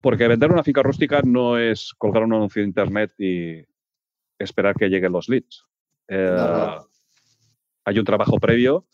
[0.00, 3.64] Porque vender una finca rústica no es colgar un anuncio de internet y
[4.38, 5.64] esperar que lleguen los leads.
[6.08, 6.76] Eh,
[7.84, 8.86] hay un trabajo previo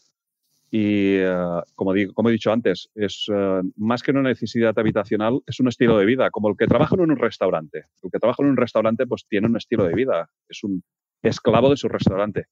[0.70, 5.40] y, eh, como, digo, como he dicho antes, es eh, más que una necesidad habitacional,
[5.46, 7.84] es un estilo de vida, como el que trabaja en un restaurante.
[8.02, 10.82] El que trabaja en un restaurante pues tiene un estilo de vida, es un
[11.22, 12.46] esclavo de su restaurante.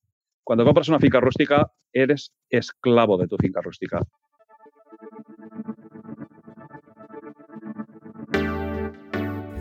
[0.44, 4.00] Cuando compras una finca rústica, eres esclavo de tu finca rústica.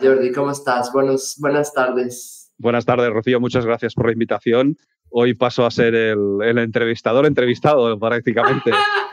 [0.00, 0.92] Jordi, ¿cómo estás?
[0.92, 2.52] Buenos, buenas tardes.
[2.58, 3.40] Buenas tardes, Rocío.
[3.40, 4.76] Muchas gracias por la invitación.
[5.10, 8.72] Hoy paso a ser el, entrevistador entrevistado prácticamente.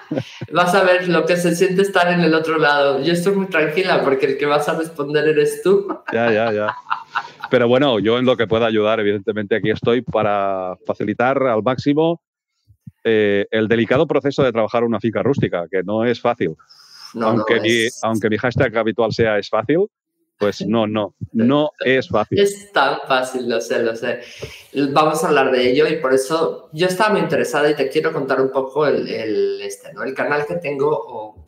[0.51, 3.01] vas a ver lo que se siente estar en el otro lado.
[3.01, 5.87] Yo estoy muy tranquila porque el que vas a responder eres tú.
[6.11, 6.75] ya, ya, ya.
[7.49, 12.21] Pero bueno, yo en lo que pueda ayudar, evidentemente aquí estoy para facilitar al máximo
[13.03, 16.55] eh, el delicado proceso de trabajar una finca rústica, que no es fácil.
[17.21, 19.87] aunque, mi, aunque mi hashtag habitual sea es fácil,
[20.37, 22.39] pues no, no, no es fácil.
[22.39, 24.19] Es tan fácil, lo sé, lo sé.
[24.91, 28.11] Vamos a hablar de ello y por eso yo estaba muy interesada y te quiero
[28.11, 30.03] contar un poco el, el, este, ¿no?
[30.03, 31.43] el canal que tengo o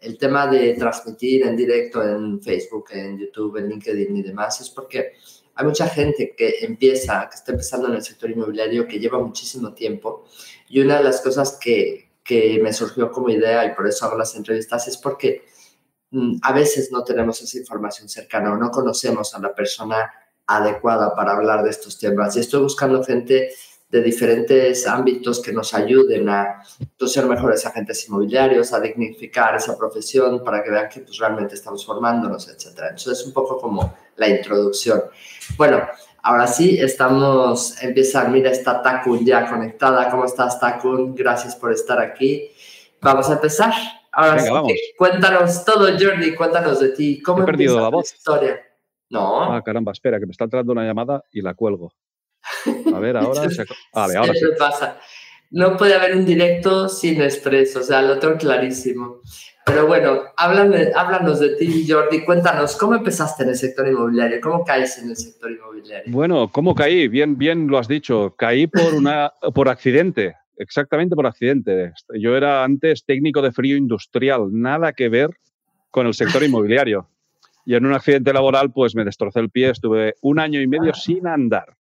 [0.00, 4.70] el tema de transmitir en directo en Facebook, en YouTube, en LinkedIn y demás, es
[4.70, 5.14] porque
[5.54, 9.72] hay mucha gente que empieza, que está empezando en el sector inmobiliario, que lleva muchísimo
[9.72, 10.24] tiempo
[10.68, 14.18] y una de las cosas que, que me surgió como idea y por eso hago
[14.18, 15.44] las entrevistas es porque
[16.42, 20.10] a veces no tenemos esa información cercana o no conocemos a la persona
[20.46, 22.36] adecuada para hablar de estos temas.
[22.36, 23.50] Y estoy buscando gente
[23.88, 26.62] de diferentes ámbitos que nos ayuden a
[26.98, 31.54] pues, ser mejores agentes inmobiliarios, a dignificar esa profesión para que vean que pues, realmente
[31.54, 32.78] estamos formándonos, etc.
[32.90, 35.02] Entonces es un poco como la introducción.
[35.56, 35.82] Bueno,
[36.22, 40.10] ahora sí, estamos, empieza, mira, está Takun ya conectada.
[40.10, 41.14] ¿Cómo estás, Takun?
[41.14, 42.50] Gracias por estar aquí.
[43.00, 43.72] Vamos a empezar.
[44.18, 44.50] Ahora sí,
[44.96, 47.20] cuéntanos todo, Jordi, cuéntanos de ti.
[47.20, 48.14] ¿Cómo He perdido la voz.
[48.14, 48.58] historia?
[49.10, 49.52] No.
[49.52, 51.92] Ah, caramba, espera, que me está entrando una llamada y la cuelgo.
[52.94, 53.42] A ver, ahora.
[53.92, 54.46] Vale, ahora sí.
[54.58, 54.98] pasa.
[55.50, 59.20] No puede haber un directo sin expreso, o sea, lo tengo clarísimo.
[59.66, 62.24] Pero bueno, háblanos de ti, Jordi.
[62.24, 64.40] Cuéntanos, ¿cómo empezaste en el sector inmobiliario?
[64.40, 66.10] ¿Cómo caíste en el sector inmobiliario?
[66.10, 67.06] Bueno, ¿cómo caí?
[67.08, 68.34] Bien, bien lo has dicho.
[68.38, 71.92] Caí por, una, por accidente exactamente por accidente.
[72.18, 75.30] Yo era antes técnico de frío industrial, nada que ver
[75.90, 77.08] con el sector inmobiliario.
[77.64, 80.94] Y en un accidente laboral, pues me destrocé el pie, estuve un año y medio
[80.94, 81.76] sin andar.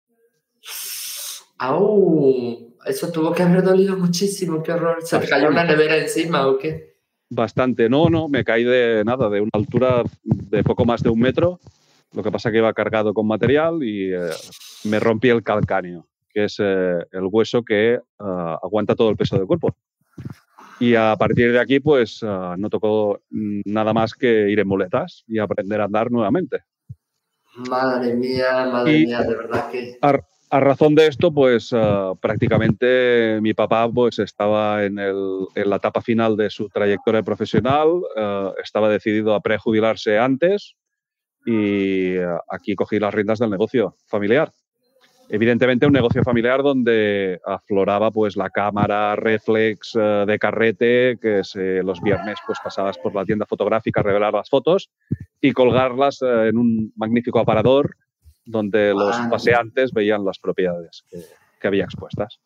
[1.59, 2.77] ¡Au!
[2.85, 4.99] Eso tuvo que haber dolido muchísimo, qué horror.
[5.03, 6.97] ¿Se cayó una nevera encima o qué?
[7.31, 11.21] Bastante, no, no, me caí de nada, de una altura de poco más de un
[11.21, 11.61] metro.
[12.13, 14.31] Lo que pasa que iba cargado con material y eh,
[14.85, 19.37] me rompí el calcáneo que es eh, el hueso que ah, aguanta todo el peso
[19.37, 19.75] del cuerpo.
[20.79, 25.25] Y a partir de aquí, pues ah, no tocó nada más que ir en muletas
[25.27, 26.61] y aprender a andar nuevamente.
[27.69, 29.99] Madre mía, madre mía, de verdad que...
[30.53, 35.77] A, razón de esto, pues ah, prácticamente mi papá pues estaba en, el, en, la
[35.77, 38.03] etapa final de su trayectoria profesional,
[38.61, 40.75] estaba decidido a prejubilarse antes
[41.47, 42.17] y
[42.51, 44.51] aquí cogí las riendas del negocio familiar
[45.31, 51.43] evidentemente un negocio familiar donde afloraba pues la cámara reflex eh, de carrete que
[51.83, 54.91] los viernes pues pasabas por la tienda fotográfica a revelar las fotos
[55.41, 57.97] y colgarlas eh, en un magnífico aparador
[58.45, 61.05] donde los paseantes veían las propiedades
[61.61, 62.41] que, había expuestas.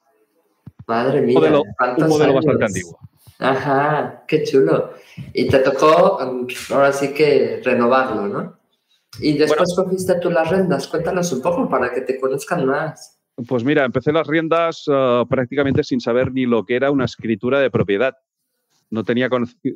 [0.87, 2.99] Madre mía, un modelo bastante antiguo.
[3.39, 4.95] Ajá, qué chulo.
[5.33, 8.59] Y te tocó mm, ahora sí que renovarlo, ¿no?
[9.21, 10.89] Y después cogiste tú las riendas.
[10.89, 13.19] Cuéntanos un poco para que te conozcan más.
[13.49, 17.59] Pues mira, empecé las riendas ah, prácticamente sin saber ni lo que era una escritura
[17.59, 18.15] de propiedad.
[18.91, 19.29] No tenía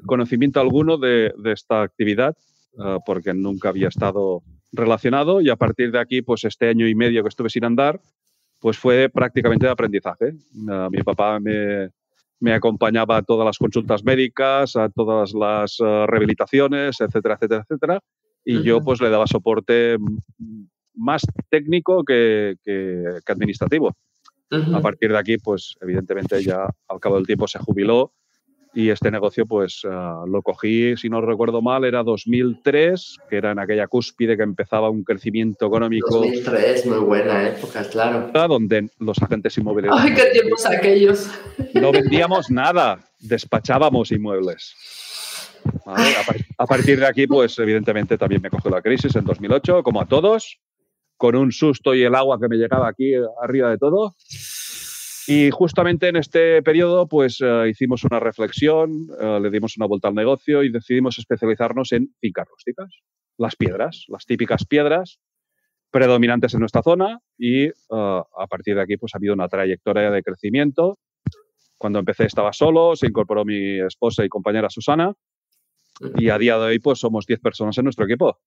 [0.07, 2.37] conocimiento alguno de, esta actividad
[2.79, 6.95] ah, porque nunca había estado relacionado y a partir de aquí, pues este año y
[6.95, 8.01] medio que estuve sin andar,
[8.61, 10.35] pues fue prácticamente de aprendizaje.
[10.69, 11.91] Ah, mi papá me,
[12.39, 18.03] me, acompañaba a todas las consultas médicas, a todas las rehabilitaciones, etcétera, etcétera, etcétera
[18.45, 19.97] y yo pues le daba soporte
[20.95, 22.57] más técnico que,
[23.27, 23.97] administrativo.
[24.51, 28.13] A partir de aquí, pues evidentemente ya al cabo del tiempo se jubiló
[28.75, 33.53] y este negocio, pues ah, lo cogí, si no recuerdo mal, era 2003, que era
[33.53, 36.19] en aquella cúspide que empezaba un crecimiento económico.
[36.19, 38.31] 2003, muy buena época, claro.
[38.49, 40.01] Donde los agentes inmobiliarios.
[40.01, 41.31] ¡Ay, qué tiempos aquellos!
[41.75, 44.75] No vendíamos nada, despachábamos inmuebles.
[46.59, 50.07] A, partir de aquí, pues evidentemente también me cogió la crisis en 2008, como a
[50.07, 50.61] todos,
[51.17, 53.13] con un susto y el agua que me llegaba aquí
[53.43, 54.15] arriba de todo.
[55.27, 60.09] Y justamente en este periodo, pues eh, hicimos una reflexión, eh, le dimos una vuelta
[60.09, 62.89] al negocio y decidimos especializarnos en fincas rústicas,
[63.37, 65.19] las piedras, las típicas piedras
[65.91, 70.11] predominantes en nuestra zona y eh, a partir de aquí pues ha habido una trayectoria
[70.11, 70.99] de crecimiento.
[71.77, 75.13] Cuando empecé estaba solo, se incorporó mi esposa y compañera Susana
[76.17, 78.39] y a día de hoy pues somos 10 personas en nuestro equipo.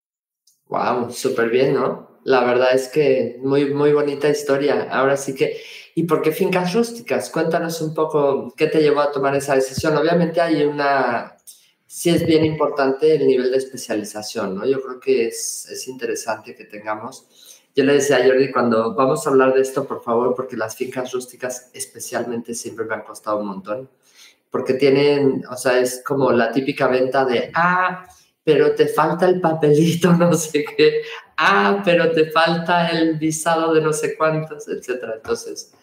[0.67, 2.19] Wow, súper bien, ¿no?
[2.23, 4.87] La verdad es que muy, muy bonita historia.
[4.89, 5.57] Ahora sí que,
[5.95, 7.29] ¿y por qué fincas rústicas?
[7.29, 9.97] Cuéntanos un poco qué te llevó a tomar esa decisión.
[9.97, 11.35] Obviamente hay una,
[11.85, 14.65] sí es bien importante el nivel de especialización, ¿no?
[14.65, 17.27] Yo creo que es, es interesante que tengamos.
[17.75, 20.75] Yo le decía a Jordi, cuando vamos a hablar de esto, por favor, porque las
[20.75, 23.89] fincas rústicas especialmente siempre me han costado un montón,
[24.51, 28.05] porque tienen, o sea, es como la típica venta de, ah,
[28.43, 31.01] pero te falta el papelito, no sé qué,
[31.37, 35.13] ah, pero te falta el visado de no sé cuántos, etcétera.
[35.15, 35.73] Entonces,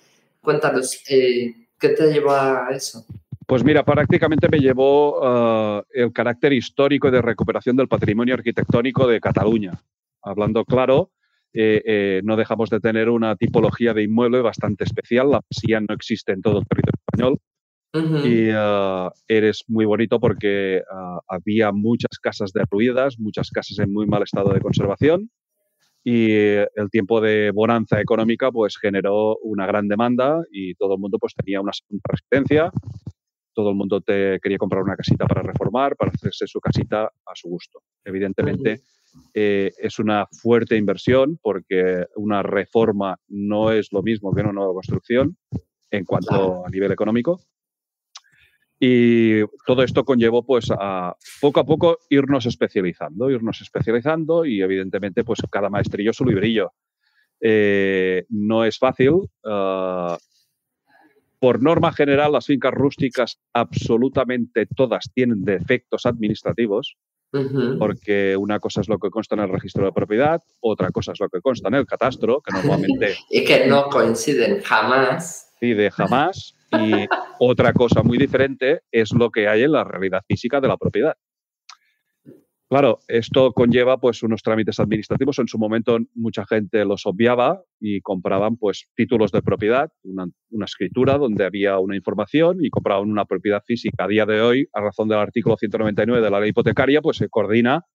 [0.40, 3.04] cuéntanos, eh, ¿qué te llevó a eso?
[3.46, 5.20] Pues mira, prácticamente me llevó
[5.78, 9.72] uh, el carácter histórico de recuperación del patrimonio arquitectónico de Cataluña.
[10.22, 11.12] Hablando claro,
[11.54, 15.30] eh, eh, no dejamos de tener una tipología de inmueble bastante especial.
[15.30, 17.38] La pasilla no existe en todo el territorio español.
[17.94, 24.06] Y uh, eres muy bonito porque uh, había muchas casas derruidas, muchas casas en muy
[24.06, 25.30] mal estado de conservación
[26.04, 31.18] y el tiempo de bonanza económica pues generó una gran demanda y todo el mundo
[31.18, 31.72] pues tenía una
[32.04, 32.70] residencia,
[33.52, 37.34] todo el mundo te quería comprar una casita para reformar, para hacerse su casita a
[37.34, 37.82] su gusto.
[38.04, 38.80] Evidentemente
[39.34, 44.74] eh, es una fuerte inversión porque una reforma no es lo mismo que una nueva
[44.74, 45.36] construcción
[45.90, 47.40] en cuanto a nivel económico
[48.80, 55.24] y todo esto conllevó pues a poco a poco irnos especializando, irnos especializando y evidentemente
[55.24, 56.72] pues cada maestrillo su librillo.
[57.40, 59.28] Eh, no es fácil.
[59.44, 60.16] Ah,
[61.40, 66.96] por norma general, las fincas rústicas absolutamente todas tienen defectos administrativos,
[67.78, 71.20] porque una cosa es lo que consta en el registro de propiedad, otra cosa es
[71.20, 73.16] lo que consta en el catastro, que normalmente...
[73.30, 75.52] y que no coinciden jamás.
[75.60, 76.57] Sí, de jamás.
[76.70, 77.06] Y
[77.38, 81.16] otra cosa muy diferente es lo que hay en la realidad física de la propiedad.
[82.70, 85.38] Claro, esto conlleva pues unos trámites administrativos.
[85.38, 90.66] En su momento mucha gente los obviaba y compraban pues títulos de propiedad, una, una,
[90.66, 94.04] escritura donde había una información y compraban una propiedad física.
[94.04, 97.30] A día de hoy, a razón del artículo 199 de la ley hipotecaria, pues se
[97.30, 97.86] coordina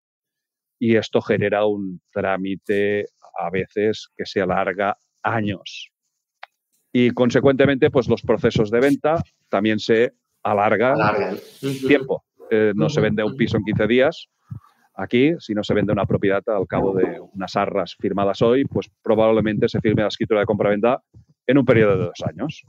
[0.80, 3.06] y esto genera un trámite
[3.38, 5.93] a veces que se alarga años
[6.96, 10.12] y consecuentemente pues los procesos de venta también se
[10.44, 10.96] alargan,
[11.88, 12.24] tiempo.
[12.50, 14.28] Eh, no se vende un piso en 15 días
[14.94, 18.88] aquí, si no se vende una propiedad al cabo de unas arras firmadas hoy, pues
[19.02, 21.02] probablemente se firme la escritura de compra-venta
[21.48, 22.62] en un periodo de dos años.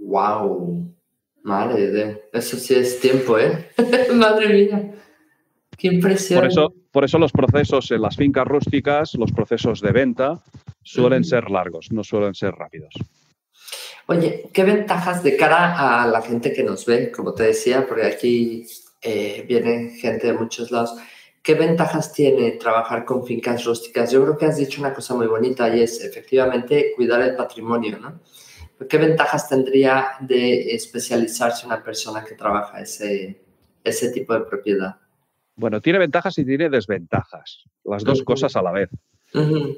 [0.00, 0.94] ¡Wow!
[1.42, 3.70] Madre de eso sí es tiempo, ¿eh?
[4.14, 4.94] Madre mía.
[5.78, 6.40] Qué impresión.
[6.40, 10.42] Por eso, por eso los procesos en las fincas rústicas, los procesos de venta,
[10.82, 12.94] suelen ser largos, no suelen ser rápidos.
[14.12, 17.10] Oye, ¿qué ventajas de cara a la gente que nos ve?
[17.10, 18.66] Como te decía, porque aquí
[19.00, 20.98] eh, viene gente de muchos lados.
[21.42, 24.12] ¿Qué ventajas tiene trabajar con fincas rústicas?
[24.12, 27.98] Yo creo que has dicho una cosa muy bonita y es efectivamente cuidar el patrimonio,
[27.98, 28.20] ¿no?
[28.86, 33.40] ¿Qué ventajas tendría de especializarse una persona que trabaja ese,
[33.82, 34.96] ese tipo de propiedad?
[35.56, 38.90] Bueno, tiene ventajas y tiene desventajas, las dos cosas a la vez.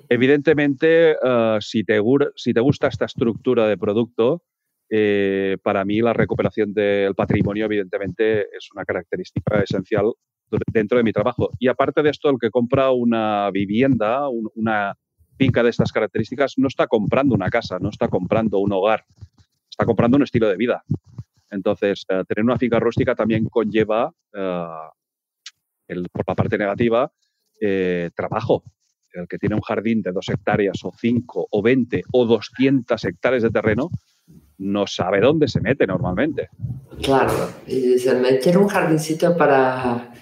[0.09, 2.01] Evidentemente, eh, si, te,
[2.37, 4.43] si te gusta esta estructura de producto,
[4.91, 10.13] eh, para mí la recuperación del patrimonio, evidentemente, es una característica esencial
[10.73, 11.51] dentro de mi trabajo.
[11.59, 14.95] Y aparte de esto, el que compra una vivienda, una
[15.37, 19.05] finca de estas características, no está comprando una casa, no está comprando un hogar,
[19.69, 20.85] está comprando un estilo de vida.
[21.51, 27.13] Entonces, eh, tener una finca rústica también conlleva, por la parte negativa,
[28.15, 28.65] trabajo
[29.15, 33.43] el que tiene un jardín de dos hectáreas o cinco o veinte o doscientas hectáreas
[33.43, 33.91] de terreno,
[34.59, 36.49] no sabe dónde se mete normalmente.
[37.03, 40.13] Claro, y se mete un jardincito para,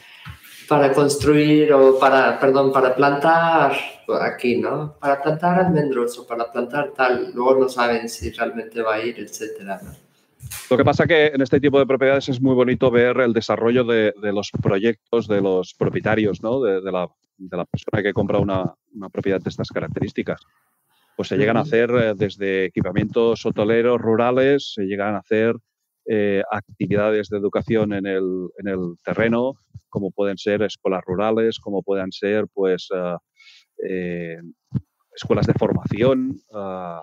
[0.69, 3.73] para construir o para, perdón, para plantar
[4.21, 4.97] aquí, ¿no?
[4.99, 9.19] Para plantar almendros o para plantar tal, luego no saben si realmente va a ir,
[9.19, 9.81] etcétera,
[10.71, 13.85] Lo que pasa que en este tipo de propiedades es muy bonito ver el desarrollo
[13.85, 16.61] de, los proyectos de los propietarios, ¿no?
[16.61, 17.09] de, la,
[17.71, 18.75] persona que compra una,
[19.11, 20.41] propiedad de estas características.
[21.17, 25.57] Pues se llegan a hacer eh, desde equipamientos hoteleros rurales, se llegan a hacer
[26.07, 28.49] eh, actividades de educación en el,
[29.05, 29.55] terreno,
[29.89, 32.89] como pueden ser escuelas rurales, como puedan ser pues
[33.89, 34.39] eh,
[35.15, 37.03] escuelas de formación, ah,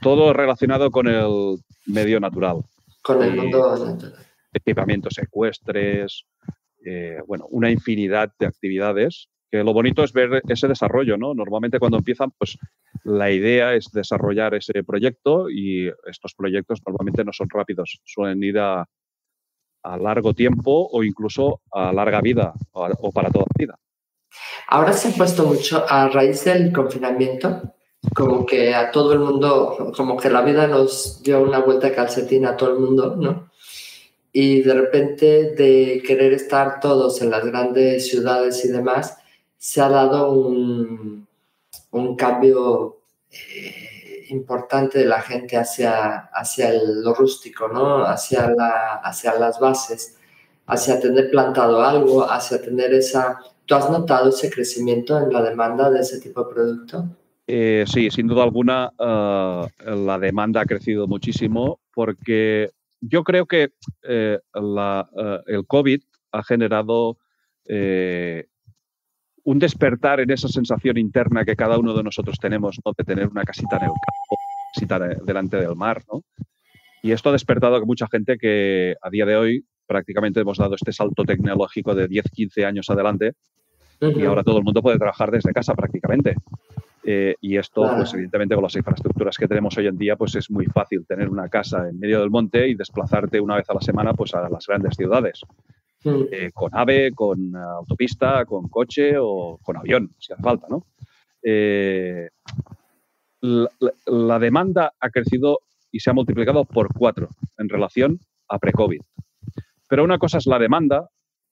[0.00, 2.62] todo relacionado con el medio natural.
[3.02, 4.14] Con el mundo natural.
[4.52, 6.24] Equipamientos ecuestres,
[7.26, 11.34] bueno, una infinidad de actividades que lo bonito es ver ese desarrollo, ¿no?
[11.34, 12.58] Normalmente cuando empiezan, pues
[13.04, 18.58] la idea es desarrollar ese proyecto y estos proyectos normalmente no son rápidos, suelen ir
[18.58, 18.86] a,
[20.00, 23.78] largo tiempo o incluso a larga vida o, para toda la vida.
[24.66, 27.74] Ahora se ha puesto mucho a raíz del confinamiento,
[28.14, 31.94] como que a todo el mundo, como que la vida nos dio una vuelta de
[31.94, 33.50] calcetín a todo el mundo, ¿no?
[34.30, 39.16] Y de repente de querer estar todos en las grandes ciudades y demás,
[39.58, 41.26] se ha dado un,
[41.90, 43.00] un cambio
[43.30, 48.04] eh, importante de la gente hacia, hacia lo rústico, ¿no?
[48.04, 50.16] Hacia, la, hacia las bases,
[50.66, 53.38] hacia tener plantado algo, hacia tener esa...
[53.66, 57.04] ¿Tú has notado ese crecimiento en la demanda de ese tipo de producto?
[57.46, 63.72] Eh, sí, sin duda alguna eh, la demanda ha crecido muchísimo porque yo creo que
[64.02, 66.00] el COVID
[66.32, 67.18] ha generado
[69.48, 72.92] un despertar en esa sensación interna que cada uno de nosotros tenemos, ¿no?
[72.94, 74.36] de tener una casita en el campo,
[74.74, 76.02] casita delante del mar.
[76.12, 76.22] ¿no?
[77.02, 80.74] Y esto ha despertado a mucha gente que a día de hoy prácticamente hemos dado
[80.74, 83.32] este salto tecnológico de 10, 15 años adelante
[84.02, 86.36] y ahora todo el mundo puede trabajar desde casa prácticamente.
[87.04, 90.50] Eh, y esto, pues evidentemente con las infraestructuras que tenemos hoy en día, pues es
[90.50, 93.80] muy fácil tener una casa en medio del monte y desplazarte una vez a la
[93.80, 95.40] semana pues a las grandes ciudades.
[96.04, 96.22] Mm.
[96.30, 100.86] Eh, con AVE, con autopista, con coche o con avión, si hace falta, ¿no?
[101.42, 102.28] Eh,
[103.40, 109.00] la, demanda ha crecido y se ha multiplicado por cuatro en relación a pre-COVID.
[109.88, 111.08] Pero una cosa es la demanda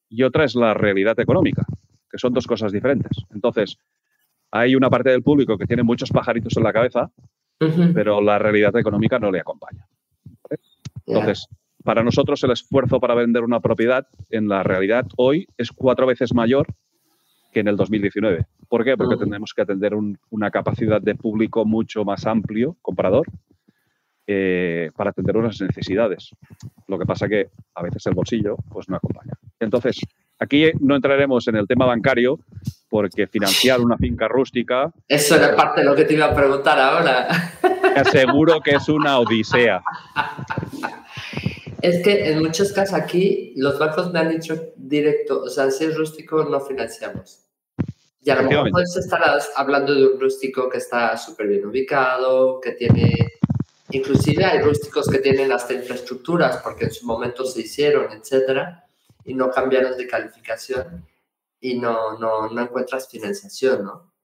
[0.09, 1.65] y otra es la realidad económica,
[2.11, 3.13] que son dos cosas diferentes.
[3.31, 3.79] Entonces,
[4.51, 7.11] hay una parte del público que tiene muchos pajaritos en la cabeza,
[7.95, 9.87] pero la realidad económica no le acompaña.
[11.07, 11.49] Entonces,
[11.87, 16.35] para nosotros el esfuerzo para vender una propiedad en la realidad hoy es cuatro veces
[16.35, 16.67] mayor
[17.53, 18.45] que en el 2019.
[18.69, 18.97] ¿Por qué?
[18.97, 19.93] Porque tenemos que atender
[20.31, 23.29] una capacidad de público mucho más amplio, comprador,
[24.27, 26.31] eh, para atender unas necesidades.
[26.89, 29.35] Lo que pasa que a veces el bolsillo pues, no acompaña.
[29.61, 30.01] Entonces,
[30.41, 32.41] aquí no entraremos en el tema bancario
[32.91, 34.93] porque financiar una finca rústica...
[35.07, 37.29] Eso era parte de lo que te iba a preguntar ahora.
[37.95, 39.83] Aseguro que es una odisea.
[41.83, 45.85] Es que en muchos casos aquí los bancos me han dicho directo, o sea, si
[45.85, 47.43] es rústico no financiamos.
[48.23, 49.23] Y a lo mejor puedes estar
[49.55, 53.15] hablando de un rústico que está súper bien ubicado, que tiene,
[53.91, 58.85] inclusive hay rústicos que tienen hasta infraestructuras porque en su momento se hicieron, etcétera,
[59.25, 61.07] y no cambiaron de calificación
[61.61, 64.16] y no, no, no encuentras financiación, ¿no?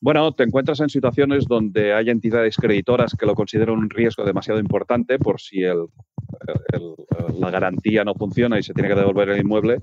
[0.00, 4.60] Bueno, te encuentras en situaciones donde hay entidades creditoras que lo consideran un riesgo demasiado
[4.60, 5.86] importante por si el,
[7.38, 9.78] la garantía no funciona y se tiene que devolver el inmueble,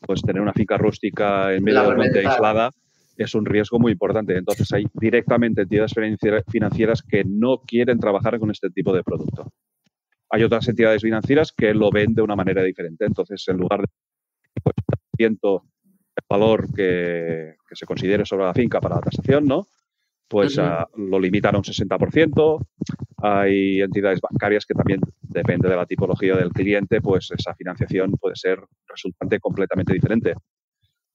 [0.00, 2.70] pues tener una finca rústica en medio del monte aislada
[3.16, 4.36] es un riesgo muy importante.
[4.36, 5.92] Entonces hay directamente entidades
[6.48, 9.52] financieras que no quieren trabajar con este tipo de producto.
[10.30, 13.04] Hay otras entidades financieras que lo ven de una manera diferente.
[13.04, 13.86] Entonces, en lugar de
[15.24, 15.38] el
[16.28, 19.66] valor que, se considere sobre la finca para la tasación, ¿no?
[20.28, 22.66] Pues ah, lo limitan a un 60%.
[23.18, 28.36] Hay entidades bancarias que también, depende de la tipología del cliente, pues esa financiación puede
[28.36, 30.34] ser resultante completamente diferente.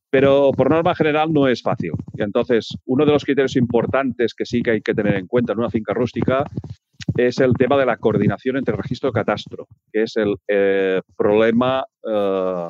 [0.09, 1.91] Pero por norma general no es fácil.
[2.13, 5.53] Y entonces, uno de los criterios importantes que sí que hay que tener en cuenta
[5.53, 6.45] en una finca rústica
[7.17, 11.85] es el tema de la coordinación entre registro y catastro, que es el eh, problema
[12.03, 12.67] eh,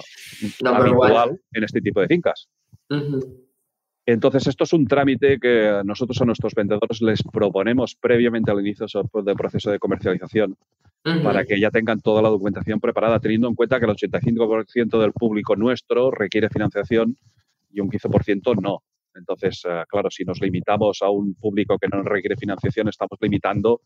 [0.66, 2.48] habitual en este tipo de fincas.
[4.08, 8.86] Entonces, esto es un trámite que nosotros a nuestros vendedores les proponemos previamente al inicio
[9.24, 10.56] del proceso de comercialización
[11.24, 15.12] para que ya tengan toda la documentación preparada, teniendo en cuenta que el 85% del
[15.12, 17.16] público nuestro requiere financiación
[17.72, 18.82] y un 15% no.
[19.16, 23.82] Entonces, eh, claro, si nos limitamos a un público que no requiere financiación, estamos limitando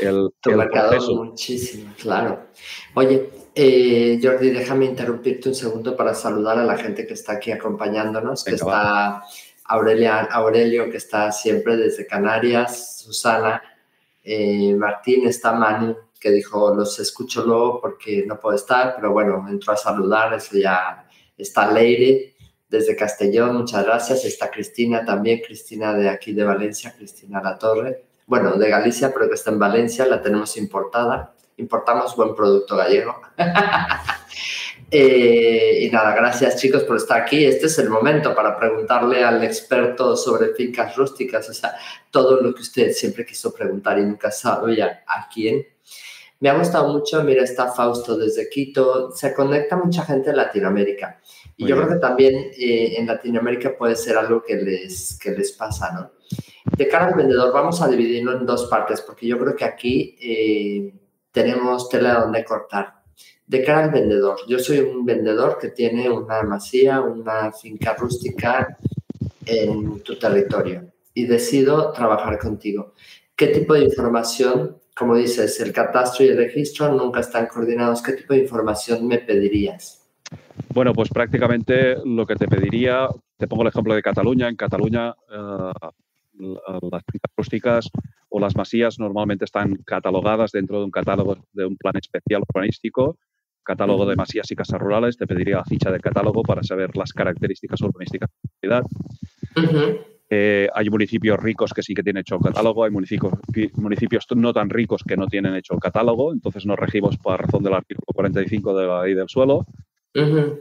[0.00, 2.48] el, el mercado muchísimo, claro.
[2.94, 7.52] Oye, eh, Jordi, déjame interrumpirte un segundo para saludar a la gente que está aquí
[7.52, 9.22] acompañándonos, que está
[9.64, 13.62] Aurelia, Aurelio, que está siempre desde Canarias, Susana,
[14.24, 19.46] eh, Martín, está Manu, que dijo, los escucho luego porque no puedo estar, pero bueno,
[19.48, 21.06] entró a saludar, eso ya
[21.36, 22.35] está Leire
[22.76, 24.24] desde Castellón, muchas gracias.
[24.24, 28.04] Está Cristina también, Cristina de aquí de Valencia, Cristina La Torre.
[28.26, 31.34] Bueno, de Galicia, pero que está en Valencia, la tenemos importada.
[31.56, 33.20] Importamos buen producto gallego.
[34.88, 37.44] Eh, y nada, gracias chicos por estar aquí.
[37.44, 41.74] Este es el momento para preguntarle al experto sobre fincas rústicas, o sea,
[42.12, 45.66] todo lo que usted siempre quiso preguntar y nunca sabía a quién.
[46.40, 51.20] Me ha gustado mucho, mira, está Fausto desde Quito, se conecta mucha gente en Latinoamérica.
[51.56, 55.52] Y yo creo que también eh, en Latinoamérica puede ser algo que les, que les
[55.52, 56.10] pasa, ¿no?
[56.76, 60.16] De cara al vendedor, vamos a dividirlo en dos partes, porque yo creo que aquí
[60.20, 60.92] eh,
[61.30, 62.96] tenemos tela donde cortar.
[63.46, 68.76] De cara al vendedor, yo soy un vendedor que tiene una masía, una finca rústica
[69.46, 72.92] en tu territorio y decido trabajar contigo.
[73.36, 78.02] ¿Qué tipo de información, como dices, el catastro y el registro nunca están coordinados?
[78.02, 80.02] ¿Qué tipo de información me pedirías?
[80.72, 84.48] Bueno, pues prácticamente lo que te pediría, te pongo el ejemplo de Cataluña.
[84.48, 85.72] En Cataluña, eh,
[86.38, 87.90] las fincas rústicas
[88.30, 93.18] o las masías normalmente están catalogadas dentro de un catálogo de un plan especial urbanístico,
[93.62, 95.18] catálogo de masías y casas rurales.
[95.18, 98.30] Te pediría la ficha de catálogo para saber las características urbanísticas
[98.62, 98.82] de la
[99.52, 100.06] ciudad.
[100.28, 103.32] Eh, hay municipios ricos que sí que tienen hecho el catálogo, hay municipios,
[103.74, 107.62] municipios no tan ricos que no tienen hecho el catálogo, entonces nos regimos por razón
[107.62, 109.64] del artículo 45 de la ley del suelo.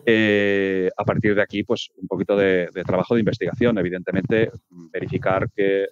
[0.05, 5.83] Eh, a partir de aquí, pues un poquito de, trabajo de investigación, evidentemente, verificar que
[5.83, 5.87] eh,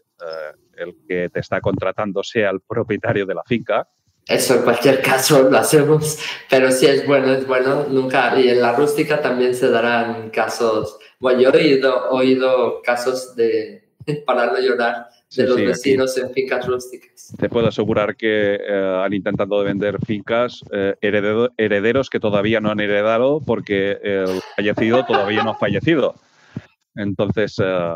[0.77, 3.87] el que te está contratando sea el propietario de la finca.
[4.25, 6.17] Eso en cualquier caso lo hacemos,
[6.49, 8.39] pero si es bueno, es bueno, nunca.
[8.39, 10.97] Y en la rústica también se darán casos.
[11.23, 13.81] Bueno, yo he oído, oído casos de,
[14.25, 17.33] para no llorar, de los vecinos en fincas rústicas.
[17.39, 22.81] Te puedo asegurar que eh, han intentado vender fincas eh, herederos que todavía no han
[22.81, 26.15] heredado porque el fallecido todavía no ha fallecido.
[26.93, 27.95] Entonces, eh,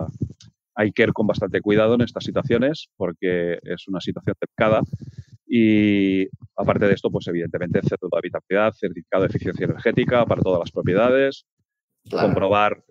[0.75, 4.83] hay que ir con bastante cuidado en estas situaciones porque es una situación delicada.
[5.45, 10.59] Y aparte de esto, pues evidentemente, certificado de habitabilidad, certificado de eficiencia energética para todas
[10.61, 11.45] las propiedades,
[12.09, 12.83] comprobar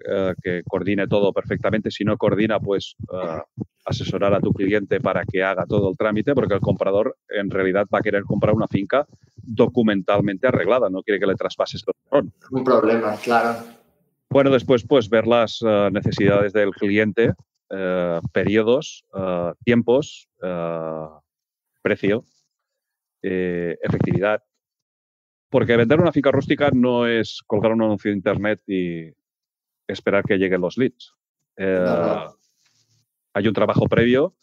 [0.42, 1.90] que coordine todo perfectamente.
[1.90, 2.96] Si no coordina, pues
[3.84, 7.86] asesorar a tu cliente para que haga todo el trámite, porque el comprador en realidad
[7.92, 12.32] va a querer comprar una finca documentalmente arreglada, no quiere que le traspases el terreno.
[12.50, 13.60] Un problema, claro.
[14.28, 17.32] Bueno, después pues ver las eh, necesidades del cliente,
[17.70, 20.28] eh, periodos, eh, tiempos,
[21.82, 22.24] precio,
[23.22, 24.42] efectividad.
[25.48, 29.12] Porque vender una finca rústica no es colgar un anuncio de internet y
[29.86, 31.14] esperar que lleguen los leads
[33.36, 34.34] hay un trabajo previo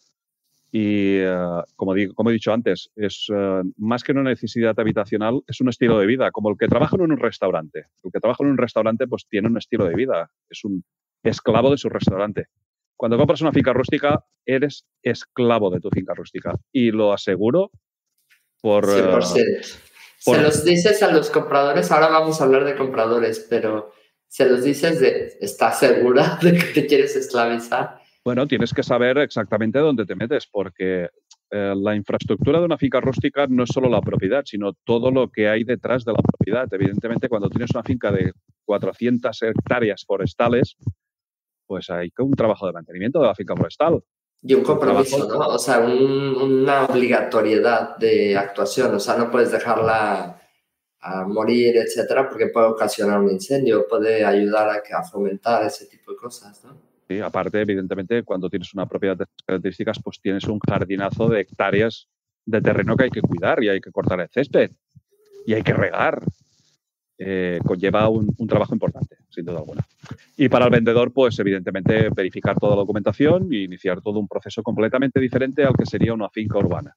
[0.70, 5.42] y, eh, como, digo, como he dicho antes, es eh, más que una necesidad habitacional,
[5.46, 7.86] es un estilo de vida, como el que trabaja en un restaurante.
[8.02, 10.84] El que trabaja en un restaurante pues tiene un estilo de vida, es un
[11.24, 12.46] esclavo de su restaurante.
[12.96, 16.54] Cuando compras una finca rústica, eres esclavo de tu finca rústica.
[16.72, 17.72] Y lo aseguro
[18.60, 18.86] por...
[18.86, 19.93] 100%.
[20.24, 23.92] Se los dices a los compradores, ahora vamos a hablar de compradores, pero
[24.26, 27.98] se los dices de, ¿estás segura de que te quieres esclavizar?
[28.24, 31.10] Bueno, tienes que saber exactamente dónde te metes, porque
[31.50, 35.30] eh, la infraestructura de una finca rústica no es solo la propiedad, sino todo lo
[35.30, 36.66] que hay detrás de la propiedad.
[36.72, 38.32] Evidentemente, cuando tienes una finca de
[38.64, 40.76] 400 hectáreas forestales,
[41.66, 44.02] pues hay un trabajo de mantenimiento de la finca forestal.
[44.46, 45.38] Y un compromiso, ¿no?
[45.38, 48.94] O sea, una obligatoriedad de actuación.
[48.94, 50.38] O sea, no puedes dejarla
[51.00, 56.12] a morir, etcétera, porque puede ocasionar un incendio, puede ayudar a, a fomentar ese tipo
[56.12, 56.76] de cosas, ¿no?
[57.08, 61.40] Sí, aparte, evidentemente, cuando tienes una propiedad de estas características, pues tienes un jardinazo de
[61.40, 62.08] hectáreas
[62.46, 64.70] de terreno que hay que cuidar y hay que cortar el césped
[65.46, 66.22] y hay que regar.
[67.16, 69.86] Eh, conlleva un, trabajo importante, sin duda alguna.
[70.36, 74.62] Y para el vendedor, pues evidentemente verificar toda la documentación e iniciar todo un proceso
[74.62, 76.96] completamente diferente al que sería una finca urbana.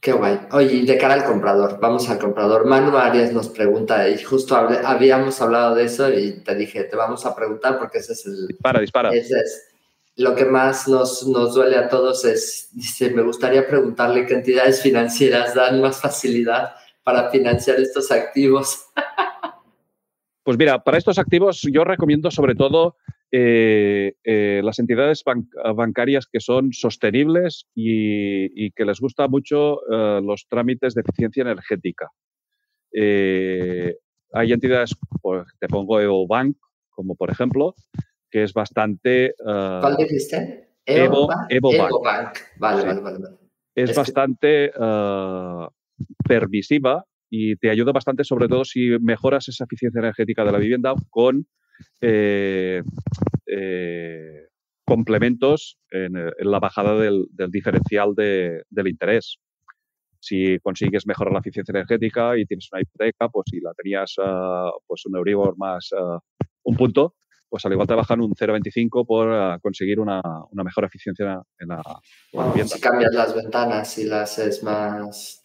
[0.00, 0.40] Qué guay.
[0.52, 2.66] Oye, de cara al comprador, vamos al comprador.
[2.66, 7.24] Manu Arias nos pregunta, y justo habíamos hablado de eso y te dije, te vamos
[7.24, 8.48] a preguntar porque ese es el...
[8.48, 9.10] Dispara, dispara.
[9.14, 9.76] Ese es
[10.16, 14.82] lo que más nos, nos duele a todos es, dice, me gustaría preguntarle qué entidades
[14.82, 16.74] financieras dan más facilidad
[17.06, 18.84] para financiar estos activos.
[20.42, 22.96] Pues mira, para estos activos yo recomiendo sobre todo
[23.30, 30.48] eh, eh, las entidades bancarias que son sostenibles y, que les gusta mucho eh, los
[30.48, 32.10] trámites de eficiencia energética.
[32.92, 36.56] hay entidades, pues, te pongo EvoBank,
[36.90, 37.76] como por ejemplo,
[38.30, 39.32] que es bastante...
[39.38, 40.70] ¿Cuál dijiste?
[40.84, 42.38] Evo, Evo, Bank.
[42.58, 43.18] Vale, vale, vale,
[43.76, 44.72] es, bastante
[46.26, 50.94] permisiva y te ayuda bastante, sobre todo si mejoras esa eficiencia energética de la vivienda
[51.10, 51.46] con
[52.00, 52.82] eh,
[53.46, 54.48] eh,
[54.84, 59.38] complementos en, la bajada del, diferencial del interés.
[60.20, 64.70] Si consigues mejorar la eficiencia energética y tienes una hipoteca, pues si la tenías uh,
[64.86, 66.18] pues un Euribor más uh,
[66.64, 67.14] un punto,
[67.48, 71.68] pues al igual te bajan un 0,25 por uh, conseguir una, una, mejor eficiencia en
[71.68, 71.82] la,
[72.32, 72.74] vivienda.
[72.74, 75.42] Si cambias las ventanas y las es más...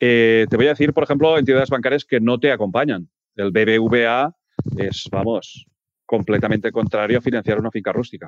[0.00, 3.08] Eh, te voy a decir, por ejemplo, entidades bancarias que no te acompañan.
[3.36, 4.34] El BBVA
[4.76, 5.66] es, vamos,
[6.06, 8.26] completamente contrario a financiar una finca rústica.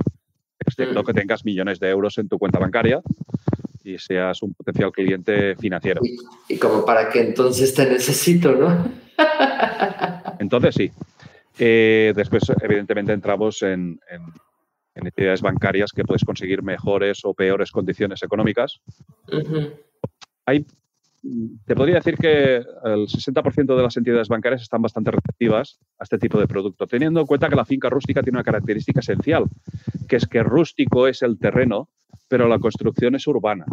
[0.58, 1.06] Excepto mm.
[1.06, 3.00] que tengas millones de euros en tu cuenta bancaria
[3.82, 6.00] y seas un potencial cliente financiero.
[6.48, 8.92] Y, como para que entonces te necesito, ¿no?
[10.38, 10.90] entonces sí.
[11.58, 13.98] Eh, después, evidentemente, entramos en,
[14.94, 18.80] entidades bancarias que puedes conseguir mejores o peores condiciones económicas.
[20.44, 20.66] Hay
[21.66, 26.18] te podría decir que el 60% de las entidades bancarias están bastante receptivas a este
[26.18, 29.44] tipo de producto, teniendo en cuenta que la finca rústica tiene una característica esencial,
[30.08, 31.90] que es que rústico es el terreno,
[32.26, 33.66] pero la construcción es urbana.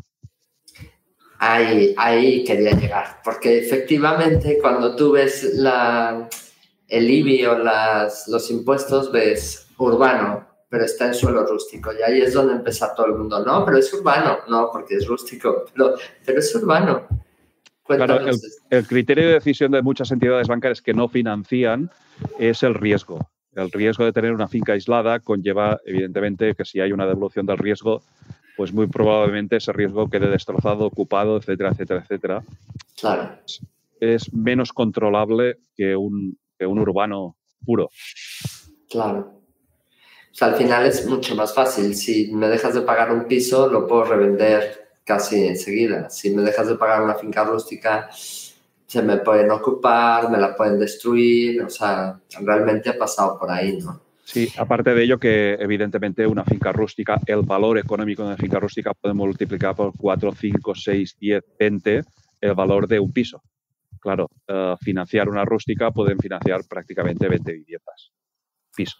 [1.39, 5.43] Ahí, ahí quería llegar, porque efectivamente cuando tú ves
[6.87, 11.91] el IBI o los impuestos, ves urbano, pero está en suelo rústico.
[11.93, 15.07] Y ahí es donde empieza todo el mundo, no, pero es urbano, no, porque es
[15.07, 17.07] rústico, pero es urbano.
[17.87, 18.19] Claro,
[18.69, 21.89] el, criterio de decisión de muchas entidades bancarias que no financian
[22.37, 23.29] es el riesgo.
[23.55, 27.57] El riesgo de tener una finca aislada conlleva, evidentemente, que si hay una devolución del
[27.57, 28.03] riesgo,
[28.57, 32.43] pues muy probablemente ese riesgo quede destrozado, ocupado, etcétera, etcétera, etcétera.
[32.99, 33.39] Claro.
[33.99, 37.89] Es menos controlable que un, que un urbano puro.
[38.89, 39.41] Claro.
[40.31, 41.95] O sea, al final es mucho más fácil.
[41.95, 46.09] Si me dejas de pagar un piso, lo puedo revender casi enseguida.
[46.09, 50.77] Si me dejas de pagar una finca rústica, se me pueden ocupar, me la pueden
[50.77, 54.01] destruir, o sea, realmente ha pasado por ahí, ¿no?
[54.25, 58.59] Sí, aparte de ello que evidentemente una finca rústica, el valor económico de una finca
[58.59, 62.01] rústica puede multiplicar por 4, 5, 6, 10, 20
[62.41, 63.41] el valor de un piso.
[64.01, 68.11] Claro, eh, financiar una rústica pueden financiar prácticamente 20 viviendas.
[68.75, 68.97] Piso.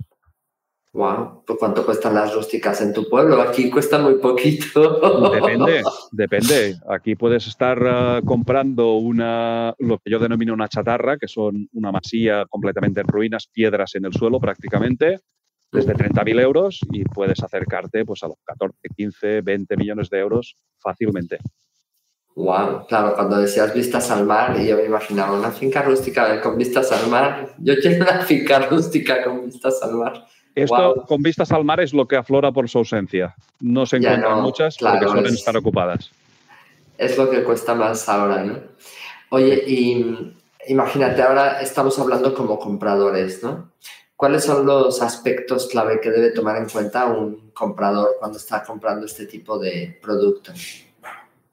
[0.97, 3.39] Wow, ¿por cuánto cuestan las rústicas en tu pueblo?
[3.39, 5.29] Aquí cuesta muy poquito.
[5.31, 6.75] Depende, depende.
[6.89, 11.91] Aquí puedes estar uh, comprando una, lo que yo denomino una chatarra, que son una
[11.91, 15.19] masía completamente en ruinas, piedras en el suelo prácticamente,
[15.71, 20.55] desde 30.000 euros y puedes acercarte pues, a los 14, 15, 20 millones de euros
[20.79, 21.37] fácilmente.
[22.37, 26.91] Wow, claro, cuando decías vistas al mar, yo me imaginaba una finca rústica con vistas
[26.91, 27.53] al mar.
[27.59, 30.25] Yo quiero una finca rústica con vistas al mar.
[30.63, 33.35] Esto con vistas al mar es lo que aflora por su ausencia.
[33.59, 36.11] No se encuentran muchas porque suelen estar ocupadas.
[36.97, 38.59] Es lo que cuesta más ahora, ¿no?
[39.29, 40.33] Oye, y
[40.67, 43.71] imagínate, ahora estamos hablando como compradores, ¿no?
[44.15, 49.05] ¿Cuáles son los aspectos clave que debe tomar en cuenta un comprador cuando está comprando
[49.05, 50.53] este tipo de producto?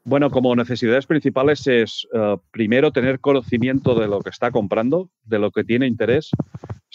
[0.04, 5.38] Bueno, como necesidades principales es eh, primero tener conocimiento de lo que está comprando, de
[5.38, 6.30] lo que tiene interés.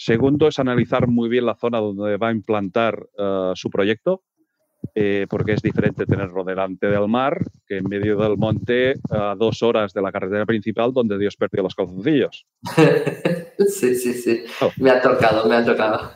[0.02, 4.22] Segundo es analizar muy bien la zona donde va a implantar eh, su proyecto,
[4.94, 9.62] eh, porque es diferente tenerlo delante del mar que en medio del monte a dos
[9.62, 12.46] horas de la carretera principal donde Dios perdió los calzoncillos.
[13.68, 14.42] sí, sí, sí.
[14.62, 14.72] Oh.
[14.78, 16.12] Me ha tocado, me ha tocado.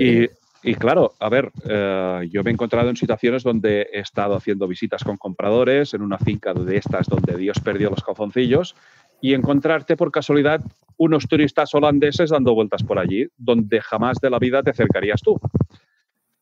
[0.00, 0.28] y
[0.62, 4.68] y claro, a ver, eh, yo me he encontrado en situaciones donde he estado haciendo
[4.68, 8.74] visitas con compradores en una finca de estas donde Dios perdió los calzoncillos
[9.20, 10.60] y encontrarte por casualidad
[10.96, 15.38] unos turistas holandeses dando vueltas por allí, donde jamás de la vida te acercarías tú.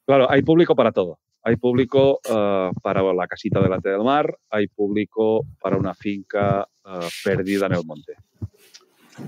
[0.05, 1.19] Claro, hay público para todo.
[1.43, 7.09] Hay público eh, para la casita delante del mar, hay público para una finca eh,
[7.25, 8.15] perdida en el monte.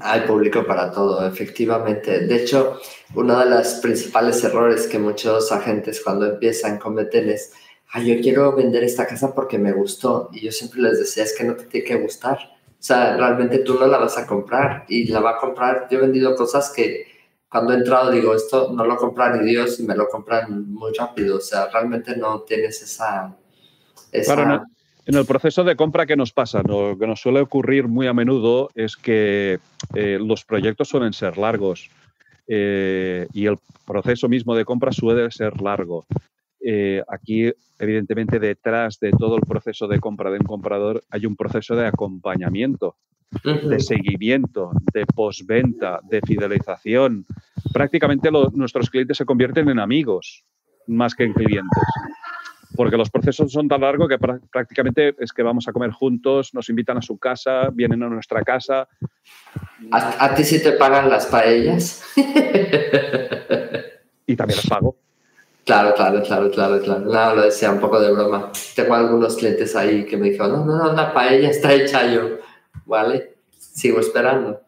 [0.01, 2.27] Hay público para todo, efectivamente.
[2.27, 2.79] De hecho,
[3.15, 7.53] uno de los principales errores que muchos agentes cuando empiezan cometen es,
[7.93, 10.29] ay, yo quiero vender esta casa porque me gustó.
[10.33, 12.39] Y yo siempre les decía, es que no te tiene que gustar.
[12.81, 15.87] O sea, realmente tú no la vas a comprar y la va a comprar.
[15.91, 17.07] Yo he vendido cosas que
[17.47, 20.95] cuando he entrado digo, esto no lo compra ni Dios y me lo compran muy
[20.95, 21.37] rápido.
[21.37, 23.37] O sea, realmente no tienes esa...
[24.11, 24.65] esa...
[25.05, 26.63] En el proceso de compra, ¿qué nos pasa?
[26.63, 29.59] Lo que nos suele ocurrir muy a menudo es que
[29.95, 31.91] eh, los proyectos suelen ser largos
[32.47, 36.07] eh, y el proceso mismo de compra suele ser largo.
[36.65, 41.37] Eh, aquí, evidentemente, detrás de todo el proceso de compra de un comprador hay un
[41.37, 42.97] proceso de acompañamiento,
[43.45, 47.27] de seguimiento, de postventa, de fidelización.
[47.73, 50.45] Prácticamente nuestros clientes se convierten en amigos
[50.87, 51.83] más que en clientes
[52.77, 56.69] porque los procesos son tan largos que prácticamente es que vamos a comer juntos, nos
[56.69, 58.89] invitan a su casa, vienen a nuestra casa.
[59.91, 62.03] ¿A, ti sí te pagan las paellas?
[64.27, 64.97] y también las pago.
[65.71, 67.01] Claro, claro, claro, claro, claro.
[67.03, 68.51] No, lo decía un poco de broma.
[68.75, 72.39] Tengo algunos clientes ahí que me dijeron, no, no, no, la paella está hecha yo.
[72.87, 73.37] ¿Vale?
[73.57, 74.63] Sigo esperando.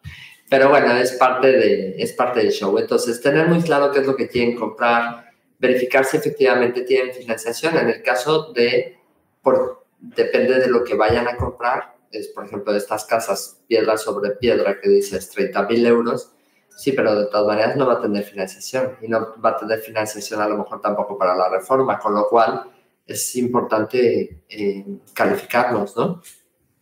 [0.49, 2.77] Pero bueno, es parte, de, es parte del show.
[2.77, 7.75] Entonces, tener muy claro qué es lo que quieren comprar, verificar si efectivamente tienen financiación.
[7.75, 8.97] En el caso de,
[9.41, 14.31] por, depende de lo que vayan a comprar, es por ejemplo estas casas piedra sobre
[14.31, 16.31] piedra que dices 30 mil euros,
[16.75, 19.79] sí, pero de todas maneras no va a tener financiación y no va a tener
[19.79, 22.63] financiación a lo mejor tampoco para la reforma, con lo cual
[23.05, 26.21] es importante eh, calificarlos, ¿no?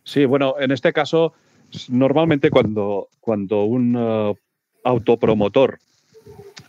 [0.04, 1.34] Sí, bueno, en este caso
[1.88, 4.34] Normalmente cuando, cuando un uh,
[4.84, 5.78] autopromotor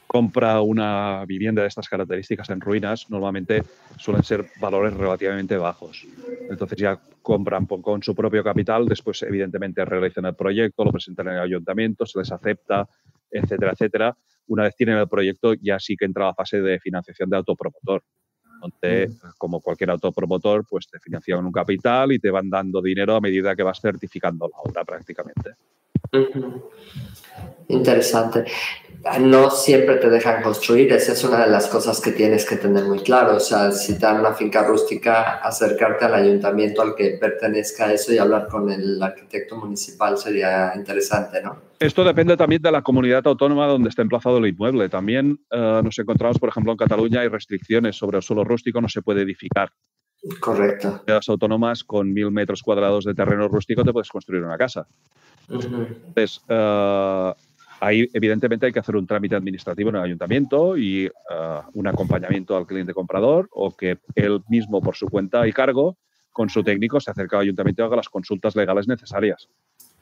[0.08, 3.64] compra una vivienda de estas características en ruinas, normalmente
[3.98, 6.06] suelen ser valores relativamente bajos.
[6.50, 11.34] Entonces ya compran con su propio capital, después evidentemente realizan el proyecto, lo presentan en
[11.34, 12.88] el ayuntamiento, se les acepta,
[13.34, 14.18] etcétera, etcétera.
[14.48, 18.04] Una vez tienen el proyecto, ya sí que entra la fase de financiación de autopromotor
[18.64, 23.22] donde, como cualquier autopromotor, pues te financian un capital y te van dando dinero a
[23.22, 25.56] medida que vas certificando la obra prácticamente.
[27.68, 28.46] Interesante.
[29.20, 32.86] No siempre te dejan construir, esa es una de las cosas que tienes que tener
[32.86, 33.36] muy claro.
[33.36, 38.14] O sea, si te dan una finca rústica, acercarte al ayuntamiento al que pertenezca eso
[38.14, 41.74] y hablar con el arquitecto municipal sería interesante, ¿no?
[41.80, 44.88] Esto depende también de la comunidad autónoma donde está emplazado el inmueble.
[44.88, 48.88] También eh, nos encontramos, por ejemplo, en Cataluña hay restricciones sobre el suelo rústico, no
[48.88, 49.70] se puede edificar.
[50.40, 51.04] Correcto.
[51.06, 54.88] En las autónomas con mil metros cuadrados de terreno rústico te puedes construir una casa.
[55.54, 57.34] Entonces, uh,
[57.80, 62.56] ahí evidentemente hay que hacer un trámite administrativo en el ayuntamiento y uh, un acompañamiento
[62.56, 65.98] al cliente comprador o que él mismo por su cuenta y cargo
[66.32, 69.48] con su técnico se acerque al ayuntamiento y haga las consultas legales necesarias.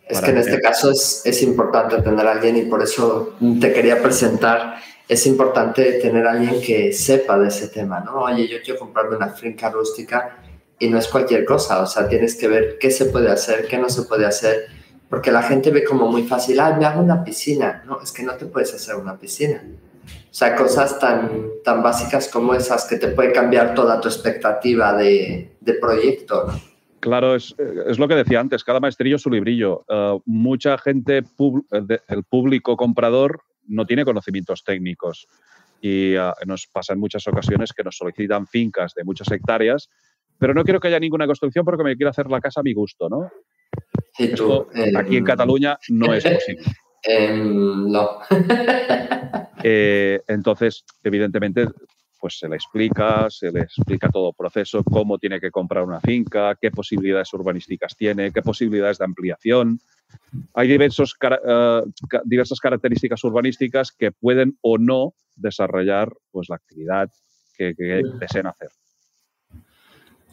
[0.08, 3.72] Es que en este caso es, es, importante tener a alguien y por eso te
[3.72, 4.76] quería presentar.
[5.08, 8.24] Es importante tener a alguien que sepa de ese tema, ¿no?
[8.24, 10.38] Oye, yo quiero comprarme una finca rústica
[10.80, 13.78] y no es cualquier cosa, o sea, tienes que ver qué se puede hacer, qué
[13.78, 14.66] no se puede hacer
[15.12, 17.84] porque la gente ve como muy fácil, ah, me hago una piscina.
[17.86, 19.62] No, es que no te puedes hacer una piscina.
[20.06, 24.96] O sea, cosas tan, tan básicas como esas que te puede cambiar toda tu expectativa
[24.96, 26.48] de, de proyecto.
[27.02, 27.54] Claro, es,
[27.88, 29.84] es, lo que decía antes, cada maestrillo su librillo.
[29.90, 31.24] Uh, mucha gente,
[32.08, 35.28] el público comprador, no tiene conocimientos técnicos
[35.82, 39.90] y uh, nos pasa en muchas ocasiones que nos solicitan fincas de muchas hectáreas,
[40.40, 42.72] pero no quiero que haya ninguna construcción porque me quiero hacer la casa a mi
[42.72, 43.30] gusto, ¿no?
[44.98, 46.64] Aquí en Cataluña no es posible.
[47.04, 48.20] Em, no.
[49.64, 51.68] Eh, entonces, evidentemente,
[52.20, 56.00] pues se le explica, se le explica todo el proceso, cómo tiene que comprar una
[56.00, 59.80] finca, qué posibilidades urbanísticas tiene, qué posibilidades de ampliación.
[60.56, 61.88] Hay diversos, uh,
[62.26, 67.10] diversas características urbanísticas que pueden o no desarrollar pues, la actividad
[67.56, 68.70] que, que deseen hacer.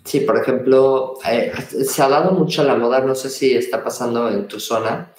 [0.05, 4.29] Sí, por ejemplo, eh, se ha dado mucho la moda, no sé si está pasando
[4.31, 5.13] en tu zona,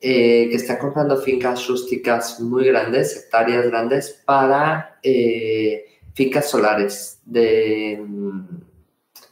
[0.00, 7.20] eh, que están comprando fincas rústicas muy grandes, hectáreas grandes, para eh, fincas solares.
[7.24, 8.04] De,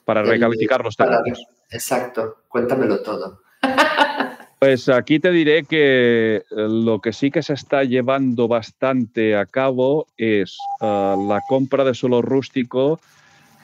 [0.05, 1.45] para recalificar los terrenos.
[1.71, 3.41] Exacto, cuéntamelo todo.
[4.61, 10.07] Pues aquí te diré que lo que sí que se está llevando bastante a cabo
[10.17, 12.99] es la compra de suelo rústico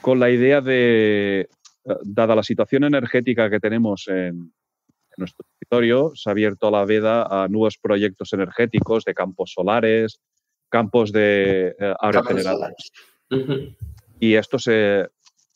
[0.01, 1.41] con la idea de,
[1.85, 4.53] eh, dada la situación energética que tenemos en,
[5.17, 10.21] nuestro territorio, se ha abierto la veda a nuevos proyectos energéticos de campos solares,
[10.69, 12.91] campos de eh, aerogeneradores.
[14.19, 15.07] Y esto se,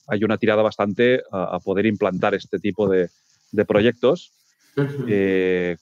[0.08, 3.10] hay una tirada bastante a, poder implantar este tipo de,
[3.66, 4.34] proyectos.
[5.08, 5.78] Eh,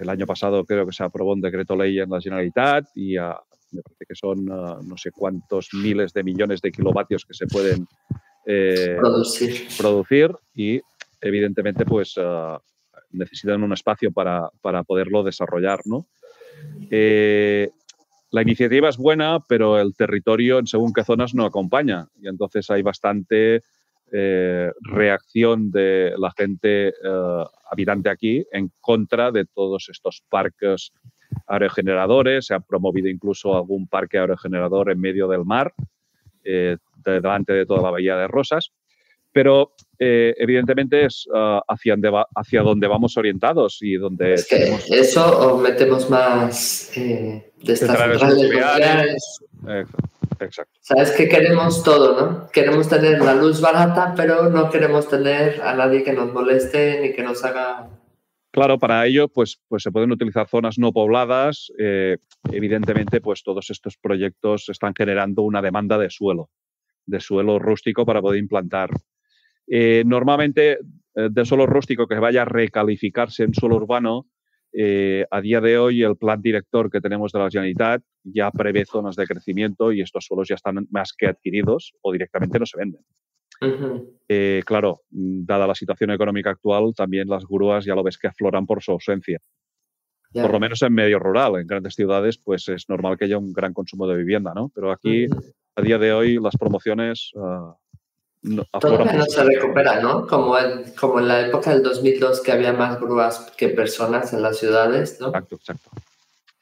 [0.00, 3.38] el año pasado creo que se aprobó un decreto ley en la Generalitat y a,
[3.72, 7.46] me parece que son ah, no sé cuántos miles de millones de kilovatios que se
[7.46, 7.86] pueden
[8.46, 8.96] eh,
[9.76, 10.36] producir.
[10.54, 10.80] y
[11.20, 12.60] evidentemente pues ah,
[13.10, 15.80] necesitan un espacio para, para poderlo desarrollar.
[15.84, 16.06] ¿no?
[16.90, 17.70] Eh,
[18.30, 22.70] la iniciativa es buena, pero el territorio en según qué zonas no acompaña y entonces
[22.70, 23.62] hay bastante
[24.12, 26.92] eh, reacción de la gente
[27.70, 30.92] habitante aquí en contra de todos estos parques
[31.46, 35.72] aerogeneradores, se ha promovido incluso algún parque aerogenerador en medio del mar,
[36.44, 38.72] eh, delante de toda la bahía de Rosas,
[39.32, 44.34] pero eh, evidentemente es uh, hacia, donde hacia donde vamos orientados y donde...
[44.34, 49.40] Es que eso o metemos más eh, de estas centrales nucleares.
[50.40, 50.78] Exacto.
[50.80, 52.48] Sabes que queremos todo, ¿no?
[52.50, 57.12] Queremos tener la luz barata, pero no queremos tener a nadie que nos moleste ni
[57.12, 57.88] que nos haga
[58.56, 61.70] Claro, para ello pues, pues se pueden utilizar zonas no pobladas.
[61.78, 62.16] Eh,
[62.50, 66.48] evidentemente, pues todos estos proyectos están generando una demanda de suelo,
[67.04, 68.88] de suelo rústico para poder implantar.
[69.66, 70.78] Eh, normalmente,
[71.14, 74.26] eh, de suelo rústico que vaya a recalificarse en suelo urbano,
[75.30, 79.16] a día de hoy el plan director que tenemos de la Generalitat ya prevé zonas
[79.16, 83.02] de crecimiento y estos suelos ya están más que adquiridos o directamente no se venden.
[84.28, 88.28] Eh, claro, mm, dada la situación económica actual, también las grúas ya lo ves que
[88.28, 89.40] afloran por su ausencia.
[90.32, 93.54] Por lo menos en medio rural, en grandes ciudades, pues es normal que haya un
[93.54, 94.70] gran consumo de vivienda, ¿no?
[94.74, 95.26] Pero aquí,
[95.74, 97.72] a día de hoy, las promociones uh,
[98.42, 100.26] no, Todavía no se recupera, ¿no?
[100.26, 104.42] Como en, como en la época del 2002 que había más grúas que personas en
[104.42, 105.28] las ciudades, ¿no?
[105.28, 105.90] Exacto, exacto.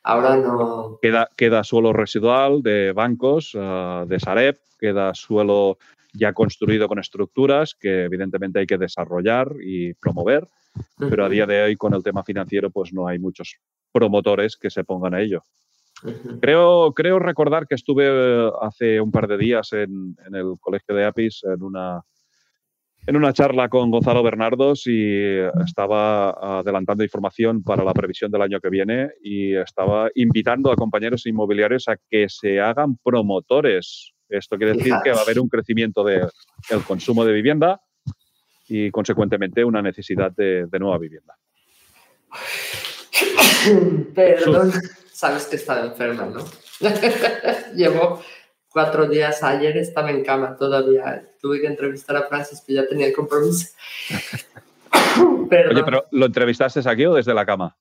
[0.05, 0.99] Ahora no.
[1.01, 5.79] Queda, queda suelo residual de bancos, uh, de Sareb, queda suelo
[6.13, 10.47] ya construido con estructuras que evidentemente hay que desarrollar y promover,
[10.99, 13.57] pero a día de hoy con el tema financiero pues no hay muchos
[13.93, 15.43] promotores que se pongan a ello.
[16.41, 21.07] Creo, creo recordar que estuve eh, hace un par de días en, el Colegio de
[21.07, 22.03] APIS en una,
[23.07, 28.61] en una charla con Gonzalo Bernardos y estaba adelantando información para la previsión del año
[28.61, 34.73] que viene y estaba invitando a compañeros inmobiliarios a que se hagan promotores esto quiere
[34.73, 36.31] decir que va a haber un crecimiento del
[36.87, 37.81] consumo de vivienda
[38.69, 41.37] y, consecuentemente, una necesidad de, nueva vivienda.
[44.15, 44.73] Perdón,
[45.13, 46.45] sabes que estaba enferma, ¿no?
[47.75, 48.23] Llevo
[48.75, 51.23] cuatro días ayer, estaba en cama todavía.
[51.41, 53.69] Tuve que entrevistar a Francis, que ya tenía el compromiso.
[55.71, 57.77] Oye, pero ¿lo entrevistaste aquí o desde la cama?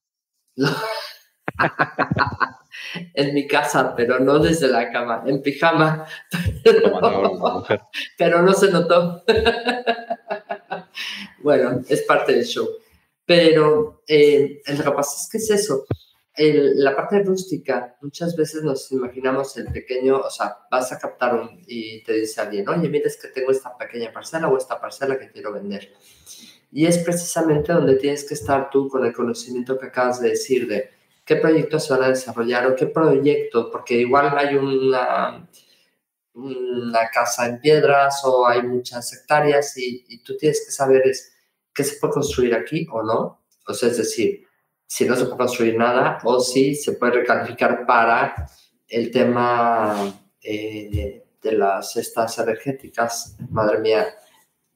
[3.16, 6.06] en mi casa, pero no desde la cama, en pijama.
[8.18, 9.24] Pero, no se notó.
[11.40, 12.70] bueno, es parte del show.
[13.26, 15.86] Pero eh, que pasa es que es eso.
[16.36, 21.62] La parte rústica, muchas veces nos imaginamos el pequeño, o sea, vas a captar un,
[21.68, 25.20] y te dice alguien, oye, mira, es que tengo esta pequeña parcela o esta parcela
[25.20, 25.94] que quiero vender.
[26.72, 30.68] Y es precisamente donde tienes que estar tú con el conocimiento que acabas de decir
[30.68, 30.90] de,
[31.26, 35.48] qué proyectos se van a desarrollar o qué proyecto, porque igual hay una,
[36.34, 41.34] una casa en piedras o hay muchas hectáreas y, tú tienes que saber es
[41.74, 43.42] qué se puede construir aquí o no.
[43.68, 44.46] O sea, es decir,
[44.94, 48.36] si no se puede construir nada o si se puede recalificar para
[48.88, 53.36] el tema eh, de las estas energéticas.
[53.50, 54.06] Madre mía,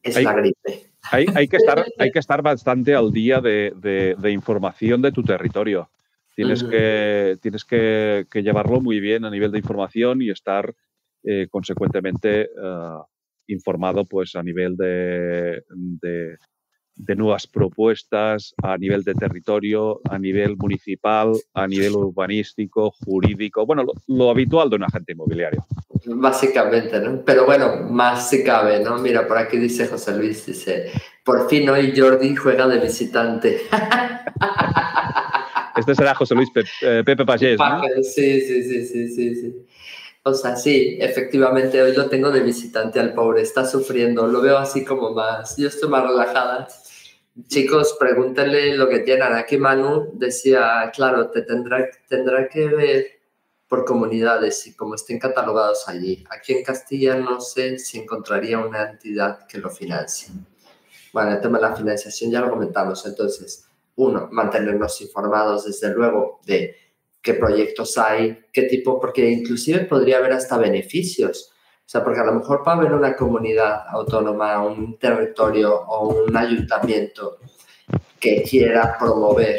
[0.01, 0.91] es la gripe.
[1.11, 5.11] Hay, hay, que estar, hay que estar bastante al día de, de, de información de
[5.11, 5.91] tu territorio.
[6.35, 10.73] Tienes, que, tienes que, llevarlo muy bien a nivel de información y estar
[11.23, 12.97] eh, consecuentemente eh,
[13.49, 15.61] informado pues, a nivel de,
[16.97, 23.85] de, nuevas propuestas, a nivel de territorio, a nivel municipal, a nivel urbanístico, jurídico, bueno,
[24.07, 25.65] lo, habitual de un agente inmobiliario.
[26.05, 27.21] Básicamente, ¿no?
[27.25, 28.97] Pero bueno, más si cabe, ¿no?
[28.99, 30.91] Mira, por aquí dice José Luis, dice,
[31.23, 33.61] por fin hoy Jordi juega de visitante.
[35.77, 36.49] Este será José Luis
[36.81, 37.81] eh, Pepe Pagés, ¿no?
[38.01, 39.67] Sí, sí, sí, sí, sí, sí.
[40.23, 44.57] O sea, sí, efectivamente, hoy lo tengo de visitante al pobre, está sufriendo, lo veo
[44.57, 46.67] así como más, yo estoy más relajada.
[47.45, 49.33] Chicos, pregúntenle lo que tienen.
[49.33, 53.05] Aquí Manu decía, claro, te tendrá, tendrá que ver
[53.67, 56.23] por comunidades y como estén catalogados allí.
[56.29, 60.29] Aquí en Castilla no sé si encontraría una entidad que lo financie.
[61.13, 66.39] Bueno, el tema de la financiación ya lo comentamos, entonces uno, mantenernos informados desde luego
[66.45, 66.75] de
[67.21, 71.51] qué proyectos hay, qué tipo, porque inclusive podría haber hasta beneficios.
[71.87, 76.35] O sea, porque a lo mejor para haber una comunidad autónoma, un territorio o un
[76.35, 77.37] ayuntamiento
[78.19, 79.57] que quiera promover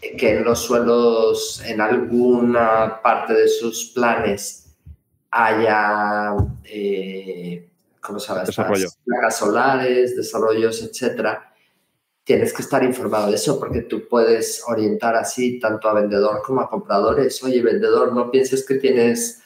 [0.00, 4.74] que en los suelos, en alguna parte de sus planes,
[5.30, 7.68] haya, eh,
[8.00, 8.44] ¿cómo llama?
[8.44, 8.88] Desarrollo.
[9.04, 11.46] Placas solares, desarrollos, etcétera
[12.24, 16.60] tienes que estar informado de eso porque tú puedes orientar así tanto a vendedor como
[16.60, 17.42] a compradores.
[17.42, 19.39] Oye, vendedor, no pienses que tienes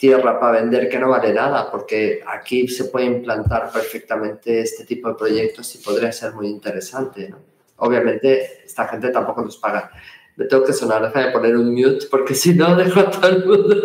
[0.00, 5.10] tierra para vender que no vale nada, porque aquí se puede implantar perfectamente este tipo
[5.10, 7.34] de proyectos y podría ser muy interesante.
[7.76, 9.90] Obviamente, esta gente tampoco nos paga.
[10.36, 13.44] Me tengo que sonar, déjame poner un mute porque si no dejo a todo el
[13.44, 13.76] mundo.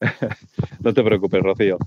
[0.80, 1.78] no te preocupes, Rocío.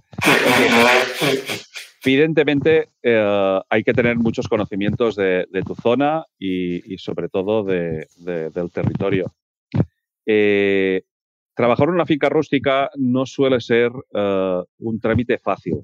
[2.04, 9.34] Evidentemente, eh, hay que tener muchos conocimientos de, tu zona y, sobre todo del territorio.
[10.26, 11.04] Eh,
[11.62, 15.76] trabajar en una finca rústica no suele ser eh, un trámite fácil,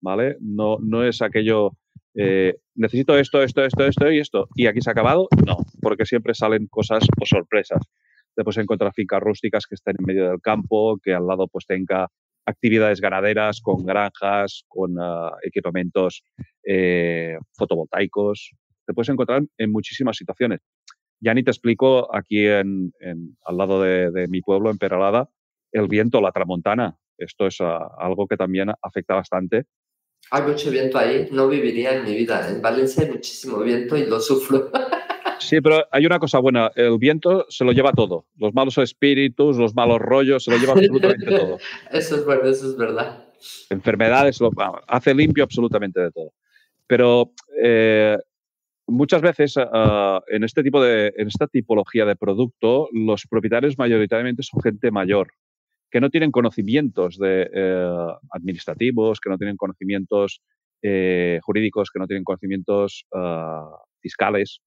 [0.00, 0.36] ¿vale?
[0.40, 1.76] No, no es aquello,
[2.16, 5.28] eh, necesito esto, esto, esto, esto y esto, y aquí se ha acabado.
[5.46, 7.80] No, porque siempre salen cosas o sorpresas.
[8.34, 11.64] Te puedes encontrar fincas rústicas que estén en medio del campo, que al lado pues
[11.64, 12.08] tenga
[12.44, 16.24] actividades ganaderas con granjas, con uh, equipamientos
[17.56, 18.50] fotovoltaicos.
[18.84, 20.58] Te puedes encontrar en muchísimas situaciones.
[21.20, 25.28] Ya ni te explico aquí en, en al lado de, de, mi pueblo, en Peralada,
[25.72, 26.96] el viento, la tramontana.
[27.18, 27.64] Esto es uh,
[27.98, 29.66] algo que también afecta bastante.
[30.30, 32.48] Hay mucho viento ahí, no viviría en mi vida.
[32.48, 34.70] En Valencia hay muchísimo viento y lo sufro.
[35.40, 39.56] Sí, pero hay una cosa buena, el viento se lo lleva todo, los malos espíritus,
[39.56, 41.58] los malos rollos, se lo lleva absolutamente todo.
[41.90, 43.24] Eso es verdad, eso es verdad.
[43.70, 44.50] Enfermedades, lo,
[44.86, 46.32] hace limpio absolutamente de todo.
[46.86, 48.18] Pero eh,
[48.90, 54.42] muchas veces uh, en este tipo de, en esta tipología de producto, los propietarios mayoritariamente
[54.42, 55.32] son gente mayor,
[55.90, 60.40] que no tienen conocimientos de, eh, administrativos, que no tienen conocimientos
[60.82, 64.60] eh, jurídicos, que no tienen conocimientos uh, fiscales.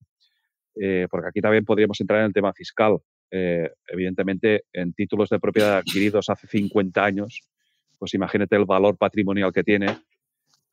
[1.08, 2.98] Porque aquí también podríamos entrar en el tema fiscal.
[3.30, 7.42] Evidentemente, en títulos de propiedad adquiridos hace 50 años,
[7.96, 9.86] pues imagínate el valor patrimonial que tiene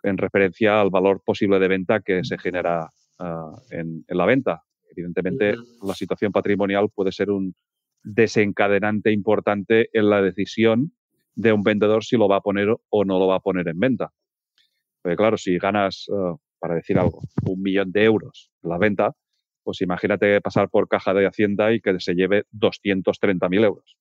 [0.01, 2.89] en referencia al valor posible de venta que se genera
[3.21, 4.63] uh, en, en, la venta.
[4.89, 5.87] Evidentemente, uh -huh.
[5.87, 7.55] la situación patrimonial puede ser un
[8.03, 10.93] desencadenante importante en la decisión
[11.35, 13.79] de un vendedor si lo va a poner o no lo va a poner en
[13.79, 14.11] venta.
[15.01, 19.15] Porque claro, si ganas, uh, para decir algo, un millón de euros en la venta,
[19.63, 23.97] pues imagínate pasar por caja de Hacienda y que se lleve 230.000 euros.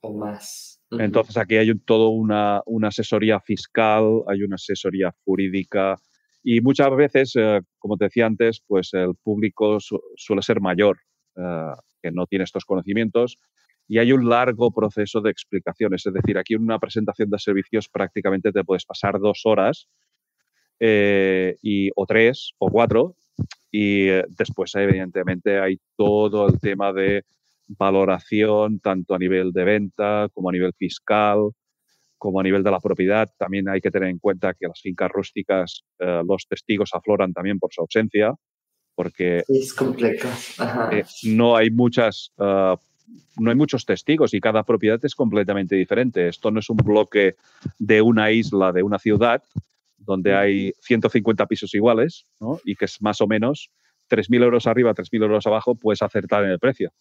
[0.00, 0.80] O más.
[0.90, 1.04] Uh -huh.
[1.04, 5.96] Entonces aquí hay todo una, una, asesoría fiscal, hay una asesoría jurídica
[6.42, 10.98] y muchas veces, eh, como te decía antes, pues el público su suele ser mayor,
[11.36, 11.72] eh,
[12.02, 13.38] que no tiene estos conocimientos
[13.88, 16.06] y hay un largo proceso de explicaciones.
[16.06, 19.88] Es decir, aquí en una presentación de servicios prácticamente te puedes pasar dos horas
[20.80, 23.16] eh, y, o tres o cuatro
[23.70, 27.24] y después, evidentemente, hay todo el tema de
[27.68, 31.52] valoración, tanto a nivel de venta como a nivel fiscal,
[32.22, 33.28] como a nivel de la propiedad.
[33.36, 37.58] También hay que tener en cuenta que las fincas rústicas, eh, los testigos afloran también
[37.58, 38.32] por su ausencia,
[38.94, 40.28] porque es complejo.
[40.92, 42.76] Eh, no hay muchas, uh,
[43.40, 46.28] no hay muchos testigos y cada propiedad es completamente diferente.
[46.28, 47.34] Esto no es un bloque
[47.80, 49.42] de una isla, de una ciudad,
[49.98, 52.60] donde hay 150 pisos iguales ¿no?
[52.64, 53.68] y que es más o menos
[54.08, 56.92] 3.000 euros arriba, 3.000 euros abajo, puedes acertar en el precio.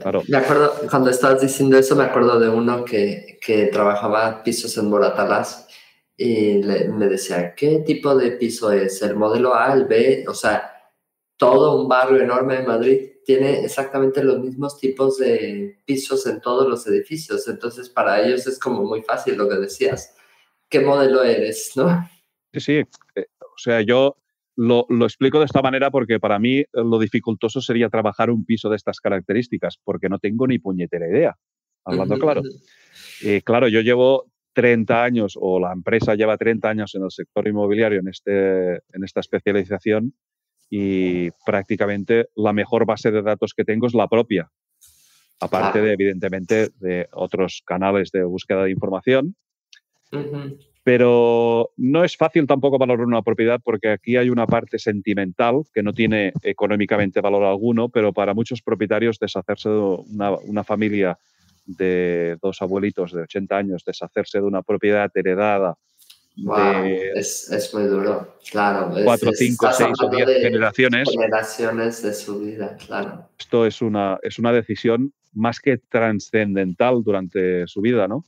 [0.00, 0.22] Claro.
[0.28, 4.90] Me acuerdo, cuando estabas diciendo eso, me acuerdo de uno que, que trabajaba pisos en
[4.90, 5.68] Moratalas
[6.16, 9.00] y le, me decía, ¿qué tipo de piso es?
[9.02, 10.24] ¿El modelo A, el B?
[10.28, 10.72] O sea,
[11.36, 16.68] todo un barrio enorme de Madrid tiene exactamente los mismos tipos de pisos en todos
[16.68, 17.48] los edificios.
[17.48, 20.14] Entonces, para ellos es como muy fácil lo que decías
[20.68, 22.08] qué modelo eres, ¿no?
[22.52, 22.72] Sí, sí.
[23.14, 24.16] Eh, o sea, yo
[24.56, 28.68] lo, lo, explico de esta manera porque para mí lo dificultoso sería trabajar un piso
[28.68, 31.36] de estas características, porque no tengo ni puñetera idea,
[31.84, 32.42] hablando claro.
[33.22, 37.46] Eh, claro, yo llevo 30 años, o la empresa lleva 30 años en el sector
[37.46, 40.14] inmobiliario en, este, en esta especialización,
[40.68, 44.50] y prácticamente la mejor base de datos que tengo es la propia.
[45.38, 49.36] Aparte de, evidentemente, de otros canales de búsqueda de información,
[50.12, 50.75] Uh -huh.
[50.86, 55.82] Pero no es fácil tampoco valorar una propiedad porque aquí hay una parte sentimental que
[55.82, 61.18] no tiene económicamente valor alguno, pero para muchos propietarios deshacerse de una, una familia
[61.64, 65.76] de dos abuelitos de 80 años, deshacerse de una propiedad heredada
[66.36, 68.92] Wow, de es, es, muy duro, claro.
[69.02, 71.08] Cuatro, cinco, seis o diez generaciones.
[71.10, 73.28] Generaciones de su vida, claro.
[73.40, 78.24] Esto es una, es una decisión más que trascendental durante su vida, ¿no?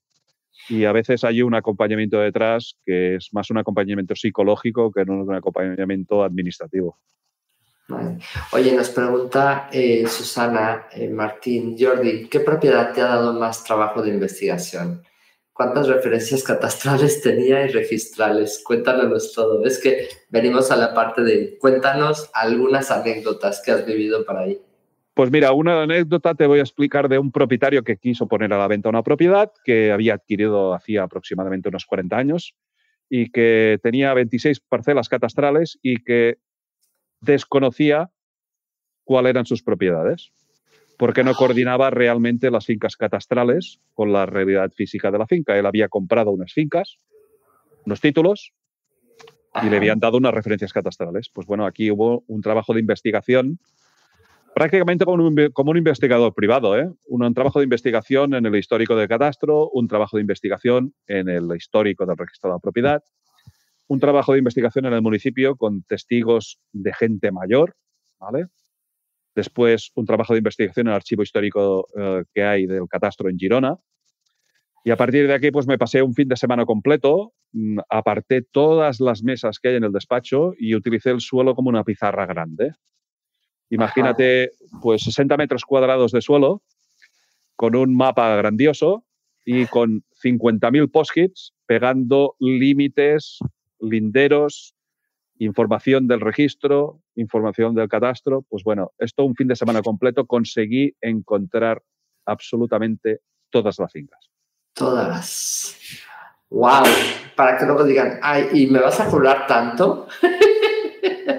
[0.69, 5.23] Y a veces hay un acompañamiento detrás que es más un acompañamiento psicológico que no
[5.23, 6.99] un acompañamiento administrativo.
[7.89, 8.19] Vale.
[8.53, 14.03] Oye, nos pregunta eh, Susana eh, Martín, Jordi, ¿qué propiedad te ha dado más trabajo
[14.03, 15.03] de investigación?
[15.55, 18.63] ¿Cuántas referencias catastrales tenía y registrales?
[18.63, 19.65] Cuéntanos todo.
[19.65, 24.61] Es que venimos a la parte de cuéntanos algunas anécdotas que has vivido por ahí.
[25.19, 28.59] Pues mira, una anécdota te voy a explicar de un propietario que quiso poner a
[28.59, 32.55] la venta una propiedad que había adquirido hacía aproximadamente unos 40 años
[33.11, 36.37] y que tenía 26 parcelas catastrales y que
[37.21, 38.13] desconocía
[39.03, 40.31] cuáles eran sus propiedades,
[40.97, 45.59] porque no coordinaba realmente las fincas catastrales con la realidad física de la finca.
[45.59, 46.97] Él había comprado unas fincas,
[47.85, 48.53] unos títulos,
[49.65, 51.29] y le habían dado unas referencias catastrales.
[51.29, 53.59] Pues bueno, aquí hubo un trabajo de investigación
[54.55, 56.91] prácticamente como un, investigador privado, ¿eh?
[57.07, 61.49] Un, trabajo de investigación en el histórico del catastro, un trabajo de investigación en el
[61.57, 63.03] histórico del registro de la propiedad,
[63.87, 67.75] un trabajo de investigación en el municipio con testigos de gente mayor,
[68.19, 68.47] ¿vale?
[69.35, 73.39] Después, un trabajo de investigación en el archivo histórico eh, que hay del catastro en
[73.39, 73.77] Girona.
[74.85, 78.43] Y a partir de aquí, pues me pasé un fin de semana completo, mm, aparté
[78.43, 82.27] todas las mesas que hay en el despacho y utilicé el suelo como una pizarra
[82.27, 82.73] grande.
[83.71, 84.53] Imagínate,
[84.83, 86.63] pues 60 metros cuadrados de suelo,
[87.57, 89.05] con un mapa grandioso
[89.45, 93.39] y con 50.000 post-its pegando límites,
[93.81, 94.75] linderos,
[95.39, 98.43] información del registro, información del catastro.
[98.49, 101.83] Pues bueno, esto un fin de semana completo conseguí encontrar
[102.25, 104.31] absolutamente todas las fincas.
[104.73, 105.77] Todas.
[106.51, 106.85] ¡Wow!
[107.37, 110.09] Para que luego digan, ay, ¿y me vas a cobrar tanto?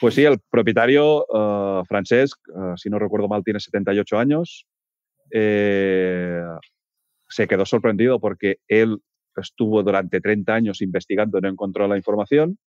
[0.00, 4.66] Pues sí, el propietario, uh, Francesc, uh, si no recuerdo mal, tiene 78 años.
[5.30, 6.42] Eh,
[7.28, 8.98] se quedó sorprendido porque él
[9.36, 12.58] estuvo durante 30 años investigando y no encontró la información.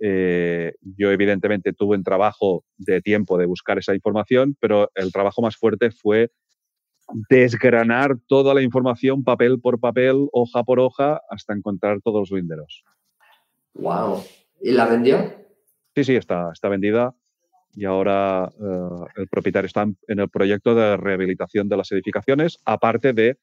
[0.00, 5.42] Eh, yo evidentemente tuve un trabajo de tiempo de buscar esa información, pero el trabajo
[5.42, 6.30] más fuerte fue
[7.28, 12.82] desgranar toda la información papel por papel, hoja por hoja, hasta encontrar todos los linderos.
[13.74, 14.22] ¡Wow!
[14.60, 15.43] ¿Y la vendió?
[15.94, 17.14] Sí, sí, está, está vendida.
[17.72, 23.12] Y ahora eh, el propietario está en el proyecto de rehabilitación de las edificaciones, aparte
[23.12, 23.38] de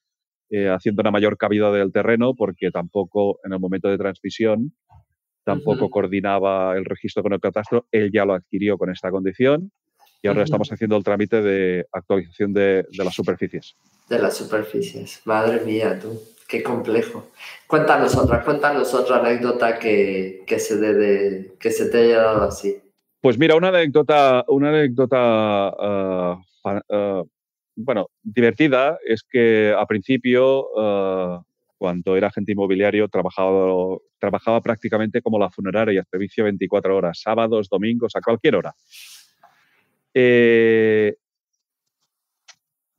[0.50, 4.74] eh, haciendo una mayor cabida del terreno, porque tampoco en el momento de transmisión
[5.44, 9.72] tampoco coordinaba el registro con el catastro, él ya lo adquirió con esta condición
[10.22, 13.76] y ahora estamos haciendo el trámite de actualización de, de, las superficies.
[14.08, 16.22] De las superficies, madre mía, tú,
[16.52, 17.32] qué complejo.
[17.66, 22.78] Cuéntanos otra, cuéntanos otra anécdota que, que, se, de, que se te haya dado así.
[23.22, 26.38] Pues mira, una anécdota, una anécdota uh,
[26.68, 27.30] uh,
[27.76, 31.42] bueno, divertida es que a principio, uh,
[31.78, 38.14] cuando era agente inmobiliario, trabajaba, trabajaba prácticamente como la funeraria, servicio 24 horas, sábados, domingos,
[38.16, 38.74] a cualquier hora.
[40.14, 41.16] Eh,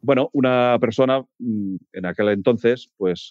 [0.03, 3.31] bueno, una persona mm, en aquel entonces, pues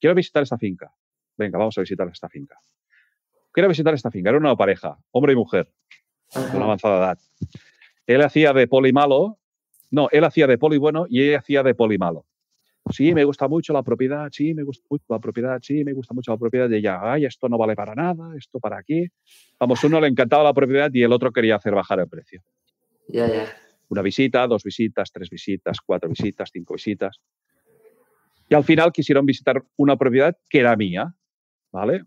[0.00, 0.92] quiero visitar esta finca.
[1.36, 2.58] Venga, vamos a visitar esta finca.
[3.52, 4.30] Quiero visitar esta finca.
[4.30, 5.70] Era una pareja, hombre y mujer,
[6.34, 7.18] de una avanzada edad.
[8.06, 9.38] Él hacía de poli malo,
[9.90, 12.26] no, él hacía de poli bueno y ella hacía de poli malo.
[12.90, 16.14] Sí, me gusta mucho la propiedad, sí, me gusta mucho la propiedad, sí, me gusta
[16.14, 16.68] mucho la propiedad.
[16.68, 19.06] de ella, ay, esto no vale para nada, esto para aquí.
[19.60, 22.42] Vamos, uno le encantaba la propiedad y el otro quería hacer bajar el precio.
[23.08, 23.67] Ya, ya.
[23.88, 27.20] Una visita, dos visitas, tres visitas, cuatro visitas, cinco visitas.
[28.48, 31.14] Y al final quisieron visitar una propiedad que era mía,
[31.70, 32.02] ¿vale?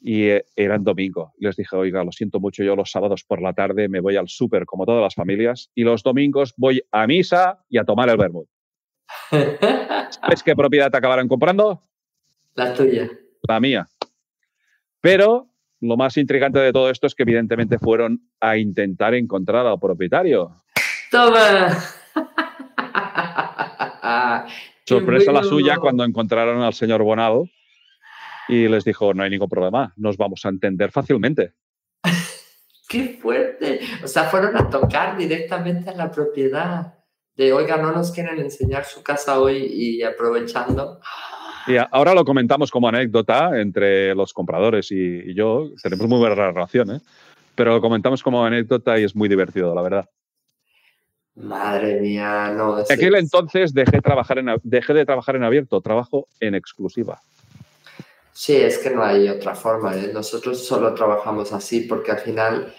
[0.00, 1.32] Y eh, era en domingo.
[1.38, 4.28] Les dije, oiga, lo siento mucho, yo los sábados por la tarde me voy al
[4.28, 8.16] súper como todas las familias y los domingos voy a misa y a tomar el
[8.16, 8.48] vermut.
[9.30, 11.82] ¿Sabes qué propiedad te acabarán comprando?
[12.54, 13.08] La tuya.
[13.48, 13.88] La mía.
[15.00, 19.78] Pero lo más intrigante de todo esto es que evidentemente fueron a intentar encontrar al
[19.78, 20.56] propietario.
[21.10, 21.76] ¡Toma!
[24.86, 27.50] Sorpresa la suya cuando encontraron al señor Bonal
[28.48, 31.54] y les dijo, no hay ningún problema, nos vamos a entender fácilmente.
[32.88, 33.80] ¡Qué fuerte!
[34.04, 36.94] O sea, fueron a tocar directamente a la propiedad
[37.34, 41.00] de, oiga, no nos quieren enseñar su casa hoy y aprovechando.
[41.66, 45.70] Y ahora lo comentamos como anécdota entre los compradores y, yo.
[45.82, 47.00] Tenemos muy buena relación, ¿eh?
[47.56, 50.08] pero lo comentamos como anécdota y es muy divertido, la verdad.
[51.36, 52.78] Madre mía, no.
[52.78, 57.20] En aquel entonces dejé, trabajar en, dejé de trabajar en abierto, trabajo en exclusiva.
[58.32, 59.94] Sí, es que no hay otra forma.
[59.94, 60.10] ¿eh?
[60.12, 62.74] Nosotros solo trabajamos así porque al final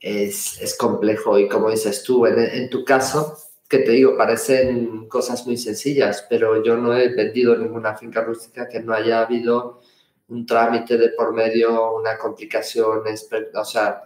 [0.00, 3.36] es, es complejo y como dices tú, en, en, tu caso,
[3.68, 8.68] que te digo, parecen cosas muy sencillas, pero yo no he vendido ninguna finca rústica
[8.68, 9.82] que no haya habido
[10.28, 13.02] un trámite de por medio, una complicación,
[13.54, 14.04] o sea,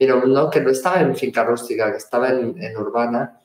[0.00, 3.38] pero no, que no estaba en finca rústica, que estaba en, en urbana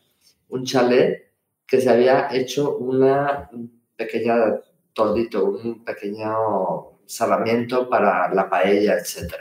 [0.47, 1.33] un chalet
[1.67, 3.49] que se había hecho una
[3.97, 4.61] pequeña
[4.93, 9.33] toldito, un pequeño salamiento para la paella, etc.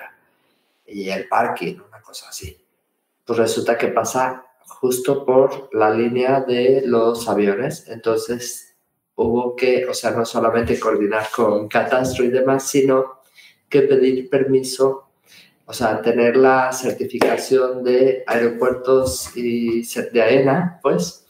[0.86, 2.60] Y el parking, una cosa así.
[3.24, 8.74] Pues resulta que pasa justo por la línea de los aviones, entonces
[9.14, 13.20] hubo que, o sea, no solamente coordinar con catastro y demás, sino
[13.68, 15.03] que pedir permiso,
[15.66, 21.26] o sea, tener la certificación de aeropuertos y de AENA, pues,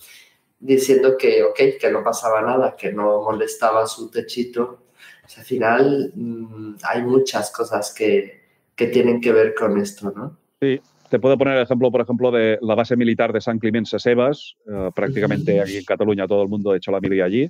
[0.58, 4.86] diciendo que, ok, que no pasaba nada, que no molestaba su techito.
[5.24, 8.40] O sea, al final mm, hay muchas cosas que,
[8.74, 10.36] que, tienen que ver con esto, ¿no?
[10.60, 10.80] Sí,
[11.10, 14.56] te puedo poner el ejemplo, por ejemplo, de la base militar de San Climent Sesebas.
[14.66, 17.48] Eh, prácticamente aquí en Cataluña todo el mundo ha hecho la mili allí,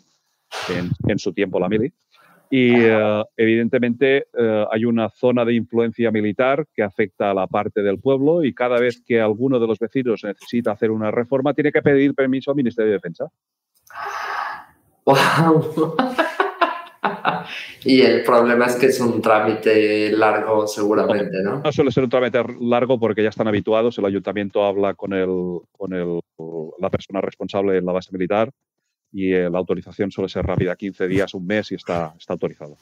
[1.08, 1.92] en, su tiempo la mili.
[2.50, 7.82] Y eh, evidentemente eh, hay una zona de influencia militar que afecta a la parte
[7.82, 11.72] del pueblo y cada vez que alguno de los vecinos necesita hacer una reforma tiene
[11.72, 13.26] que pedir permiso al Ministerio de Defensa.
[15.04, 15.96] ¡Wow!
[17.84, 21.60] y el problema es que es un trámite largo seguramente, ¿no?
[21.60, 23.98] No suele ser un trámite largo porque ya están habituados.
[23.98, 26.20] El ayuntamiento habla con, el, con el,
[26.78, 28.50] la persona responsable en la base militar
[29.14, 32.76] y eh, la autorización suele ser rápida, 15 días, un mes y está, está autorizado.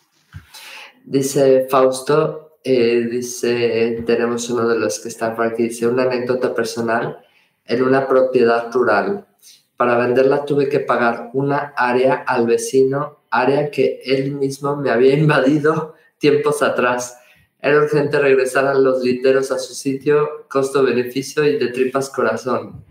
[1.05, 6.55] Dice Fausto, eh, dice, tenemos uno de los que está por aquí, dice, una anécdota
[6.55, 7.18] personal
[7.66, 9.26] en una propiedad rural.
[9.76, 15.14] Para venderla tuve que pagar una área al vecino área que él mismo me había
[15.14, 17.18] invadido tiempos atrás.
[17.61, 22.85] Era urgente regresar a los literos a su sitio, costo-beneficio y de tripas corazón.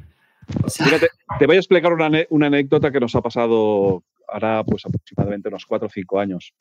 [1.39, 5.87] Te, voy a explicar una, anécdota que nos ha pasado ahora pues aproximadamente unos cuatro
[5.87, 6.53] o cinco años.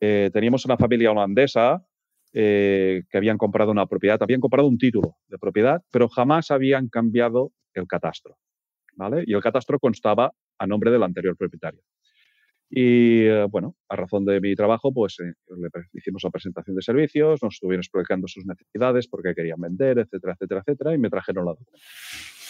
[0.00, 1.84] Eh, teníamos una familia holandesa
[2.32, 6.88] eh, que habían comprado una propiedad, habían comprado un título de propiedad, pero jamás habían
[6.88, 8.38] cambiado el catastro.
[8.96, 9.24] ¿vale?
[9.26, 11.82] Y el catastro constaba a nombre del anterior propietario.
[12.74, 16.80] Y eh, bueno, a razón de mi trabajo, pues eh, le hicimos la presentación de
[16.80, 21.10] servicios, nos estuvieron explicando sus necesidades, por qué querían vender, etcétera, etcétera, etcétera, y me
[21.10, 22.41] trajeron la documentación.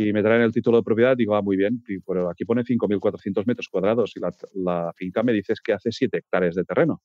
[0.00, 3.44] Y me traen el título de propiedad, digo, ah, muy bien, pero aquí pone 5.400
[3.44, 4.20] metros cuadrados y
[4.54, 7.02] la, finca me dices que hace 7 hectáreas de terreno.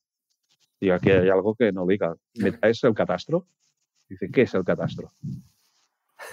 [0.80, 2.14] Digo, aquí hay algo que no diga.
[2.36, 3.46] ¿Me traes el catastro?
[4.08, 5.10] Dice, ¿qué es el catastro?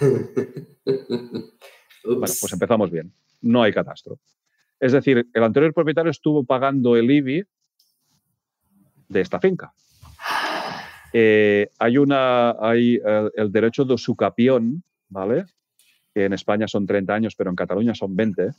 [2.04, 3.12] bueno, pues empezamos bien.
[3.42, 4.18] No hay catastro.
[4.80, 7.44] Es decir, el anterior propietario estuvo pagando el IBI
[9.08, 9.74] de esta finca.
[11.12, 13.00] Eh, hay una, hay
[13.36, 15.44] el, derecho de usucapión, ¿vale?
[16.14, 18.50] Que en España son 30 años, pero en Cataluña son 20.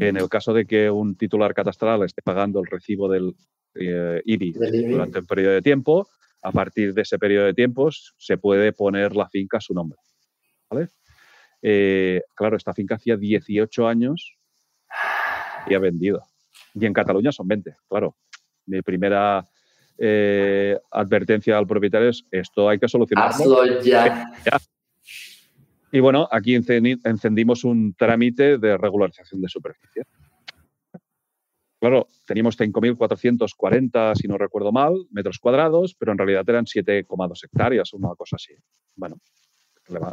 [0.00, 3.34] En el caso de que un titular catastral esté pagando el recibo del
[3.74, 4.52] eh, IBI,
[4.90, 6.08] durante un periodo de tiempo,
[6.42, 9.98] a partir de ese periodo de tiempo se puede poner la finca a su nombre.
[10.70, 10.88] ¿vale?
[11.62, 14.36] Eh, claro, esta finca hacía 18 años
[15.66, 16.22] y ha vendido.
[16.74, 18.16] Y en Cataluña son 20, claro.
[18.66, 19.44] Mi primera
[19.96, 23.62] eh, advertencia al propietario es esto hay que solucionarlo.
[23.62, 24.30] Hazlo ya.
[25.90, 30.04] Y bueno, aquí encendimos un trámite de regularización de superficie.
[31.80, 37.92] Claro, teníamos 5.440, si no recuerdo mal, metros cuadrados, pero en realidad eran 7,2 hectáreas,
[37.92, 38.52] una cosa así.
[38.96, 39.16] Bueno,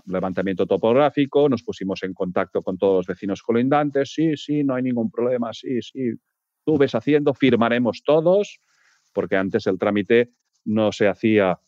[0.05, 4.83] levantamiento topográfico, nos pusimos en contacto con todos los vecinos colindantes, sí, sí, no hay
[4.83, 6.13] ningún problema, sí, sí,
[6.63, 8.61] tú ves haciendo, firmaremos todos,
[9.11, 10.31] porque antes el trámite
[10.65, 11.59] no se hacía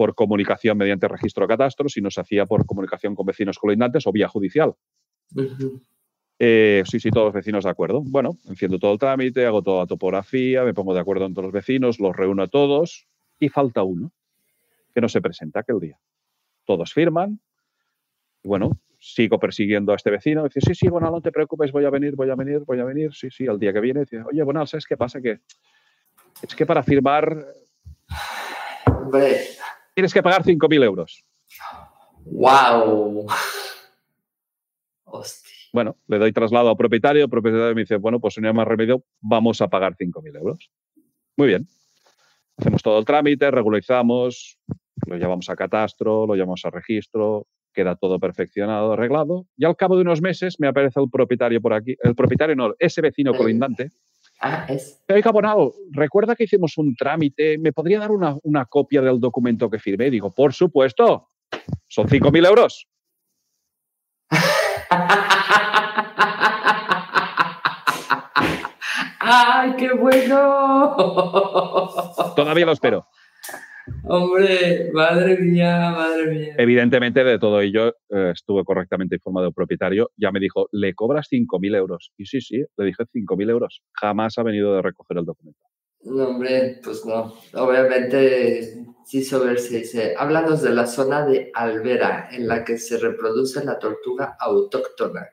[0.00, 4.12] por comunicación mediante registro de catastro, sino se hacía por comunicación con vecinos colindantes o
[4.12, 4.72] vía judicial.
[6.38, 8.00] Eh, sí, sí, todos los vecinos de acuerdo.
[8.02, 11.52] Bueno, enciendo todo el trámite, hago toda la topografía, me pongo de acuerdo todos los
[11.52, 14.10] vecinos, los reúno a todos y falta uno
[14.94, 15.98] que no se presenta aquel día.
[16.64, 17.38] Todos firman,
[18.42, 20.44] y bueno, sigo persiguiendo a este vecino.
[20.44, 22.84] Dice, sí, sí, bueno, no te preocupes, voy a venir, voy a venir, voy a
[22.84, 23.12] venir.
[23.12, 24.00] Sí, sí, al día que viene.
[24.00, 25.20] Dice, oye, bueno, ¿sabes qué pasa?
[25.20, 25.40] Que
[26.40, 27.36] es que para firmar...
[29.94, 31.24] Tienes que pagar 5.000 euros.
[32.24, 33.26] ¡Wow!
[35.04, 35.50] Hostia.
[35.72, 37.24] Bueno, le doy traslado al propietario.
[37.24, 40.70] El propietario me dice, bueno, pues no hay más remedio, vamos a pagar 5.000 euros.
[41.36, 41.66] Muy bien.
[42.56, 44.58] Hacemos todo el trámite, regularizamos,
[45.06, 49.96] lo llevamos a catastro, lo llevamos a registro, queda todo perfeccionado, arreglado, y al cabo
[49.96, 53.90] de unos meses me aparece el propietario por aquí, el propietario no, ese vecino colindante.
[54.40, 55.02] Ah, es.
[55.08, 59.68] Oiga, Bonal, recuerda que hicimos un trámite, ¿me podría dar una, una copia del documento
[59.68, 60.08] que firmé?
[60.08, 61.28] Digo, por supuesto,
[61.88, 62.88] son 5.000 euros.
[69.20, 70.96] ¡Ay, qué bueno!
[72.34, 73.06] Todavía lo espero.
[74.04, 76.54] Hombre, madre mía, madre mía.
[76.58, 80.10] Evidentemente, de todo ello eh, estuve correctamente informado el propietario.
[80.16, 82.12] Ya me dijo, ¿le cobras 5.000 euros?
[82.16, 83.82] Y sí, sí, le dije 5.000 euros.
[83.92, 85.60] Jamás ha venido de recoger el documento.
[86.02, 87.34] No, hombre, pues no.
[87.54, 93.62] Obviamente, quiso verse, dice, háblanos de la zona de Albera, en la que se reproduce
[93.64, 95.28] la tortuga autóctona,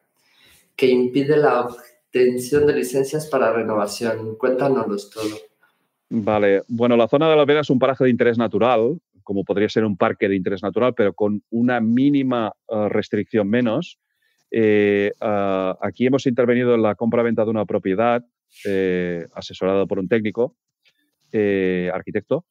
[0.76, 4.36] que impide la obtención de licencias para renovación.
[4.36, 5.47] Cuéntanos todo.
[6.10, 9.68] Vale, bueno, la zona de la Vera es un paraje de interés natural, como podría
[9.68, 14.00] ser un parque de interés natural, pero con una mínima eh, restricción menos.
[14.50, 18.24] Eh, ah, aquí hemos intervenido en la compra-venta de una propiedad
[18.66, 20.56] eh, asesorada por un técnico,
[21.94, 22.46] arquitecto,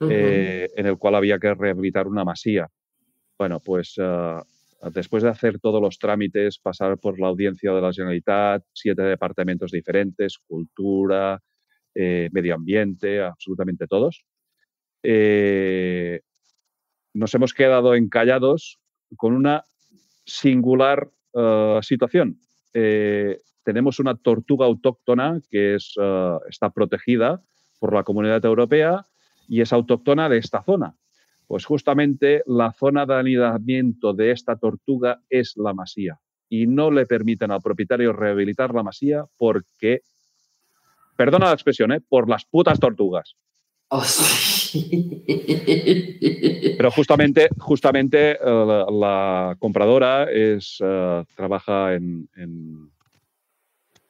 [0.00, 2.66] en el cual había que rehabilitar una masía.
[3.38, 4.42] Bueno, pues uh,
[4.90, 9.70] después de hacer todos los trámites, pasar por la audiencia de la Generalitat, siete departamentos
[9.70, 11.40] diferentes, cultura,
[11.98, 14.24] eh, medio ambiente, absolutamente todos,
[15.02, 16.20] eh,
[17.14, 18.78] nos hemos quedado encallados
[19.16, 19.64] con una
[20.26, 22.38] singular uh, situación.
[22.74, 27.42] Eh, tenemos una tortuga autóctona que es, uh, está protegida
[27.78, 29.06] por la Comunidad Europea
[29.48, 30.94] y es autóctona de esta zona.
[31.46, 36.18] Pues justamente la zona de anidamiento de esta tortuga es la masía
[36.48, 40.02] y no le permiten al propietario rehabilitar la masía porque,
[41.16, 42.00] perdona la expresión, ¿eh?
[42.00, 43.36] por las putas tortugas.
[43.88, 45.24] Oh, sí.
[46.76, 52.90] Pero justamente, justamente uh, la, la, compradora es, uh, trabaja en, en,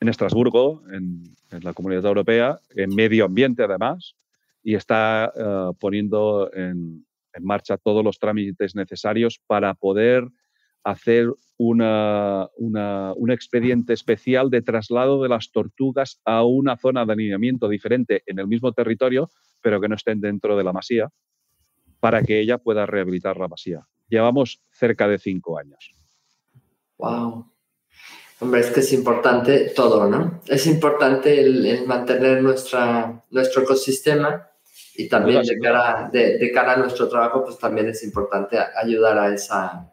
[0.00, 4.16] en Estrasburgo, en, en, la Comunidad Europea, en medio ambiente además,
[4.62, 10.26] y está uh, poniendo en, en marcha todos los trámites necesarios para poder
[10.84, 17.12] hacer una, una, un expediente especial de traslado de las tortugas a una zona de
[17.12, 19.30] alineamiento diferente en el mismo territorio,
[19.62, 21.08] pero que no estén dentro de la masía,
[22.00, 23.86] para que ella pueda rehabilitar la masía.
[24.08, 25.94] Llevamos cerca de cinco años.
[26.98, 27.52] Wow.
[28.38, 30.40] Hombre, es que es importante todo, ¿no?
[30.46, 34.46] Es importante el, el mantener nuestra, nuestro ecosistema
[34.94, 39.18] y también de cara, de, de cara, a nuestro trabajo, pues también es importante ayudar
[39.18, 39.90] a esa,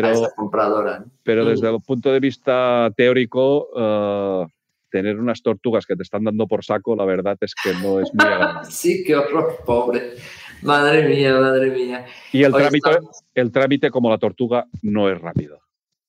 [0.00, 1.00] pero, a esa compradora.
[1.00, 1.06] ¿no?
[1.22, 4.46] Pero desde el punto de vista teórico, uh,
[4.90, 8.12] tener unas tortugas que te están dando por saco, la verdad es que no es
[8.14, 8.70] muy agradable.
[8.70, 10.14] sí, qué horror, pobre.
[10.62, 12.06] Madre mía, madre mía.
[12.32, 13.22] Y el trámite, estamos...
[13.34, 15.60] el trámite, como la tortuga, no es rápido.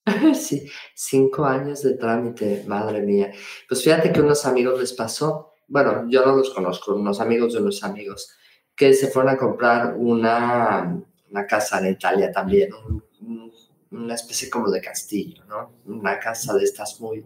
[0.33, 3.31] sí, cinco años de trámite, madre mía.
[3.67, 7.59] Pues fíjate que unos amigos les pasó, bueno, yo no los conozco, unos amigos de
[7.59, 8.31] unos amigos,
[8.75, 10.97] que se fueron a comprar una,
[11.29, 13.03] una casa en Italia también, un,
[13.91, 15.71] una especie como de castillo, ¿no?
[15.85, 17.23] Una casa de estas muy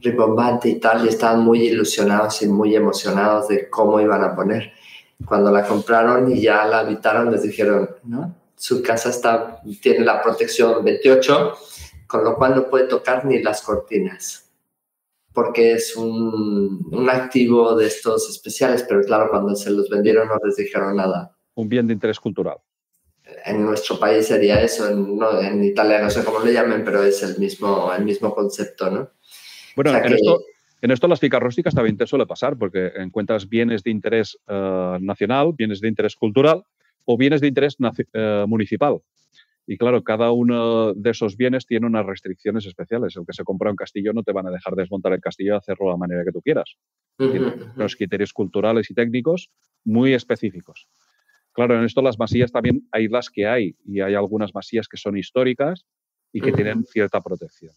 [0.00, 4.72] ribombante y tal, y estaban muy ilusionados y muy emocionados de cómo iban a poner.
[5.24, 8.34] Cuando la compraron y ya la habitaron, les dijeron, ¿no?
[8.56, 11.54] Su casa está, tiene la protección 28,
[12.06, 14.42] con lo cual no puede tocar ni las cortinas
[15.32, 20.34] porque es un, un, activo de estos especiales, pero claro, cuando se los vendieron no
[20.44, 21.34] les dijeron nada.
[21.54, 22.58] Un bien de interés cultural.
[23.44, 27.02] En nuestro país sería eso, en, no, en Italia no sé cómo le llamen, pero
[27.02, 29.10] es el mismo, el mismo concepto, ¿no?
[29.76, 30.14] Bueno, o sea en, que...
[30.14, 30.40] esto,
[30.80, 34.98] en esto las ficas rústicas también te suele pasar, porque encuentras bienes de interés uh,
[35.00, 36.64] nacional, bienes de interés cultural
[37.04, 39.00] o bienes de interés uh, municipal.
[39.64, 43.14] Y claro, cada uno de esos bienes tiene unas restricciones especiales.
[43.16, 45.56] El que se compra un castillo no te van a dejar desmontar el castillo y
[45.56, 46.74] hacerlo de la manera que tú quieras.
[47.18, 49.50] Uh -huh, tiene unos criterios culturales y técnicos
[49.84, 50.88] muy específicos.
[51.52, 54.96] Claro, en esto las masías también hay las que hay y hay algunas masías que
[54.96, 55.84] son históricas
[56.32, 56.56] y que uh -huh.
[56.56, 57.74] tienen cierta protección.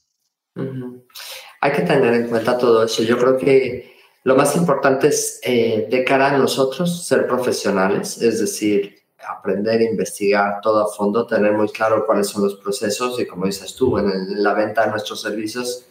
[1.62, 3.04] Hay que tener en cuenta todo eso.
[3.04, 8.40] Yo creo que lo más importante es eh, de cara a nosotros ser profesionales, es
[8.40, 8.96] decir,
[9.28, 13.76] aprender, investigar todo a fondo, tener muy claro cuáles son los procesos y como dices
[13.76, 15.86] tú, en, el, en, la venta de nuestros servicios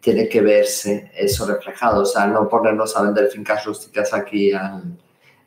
[0.00, 4.96] tiene que verse eso reflejado, o sea, no ponernos a vender fincas rústicas aquí al,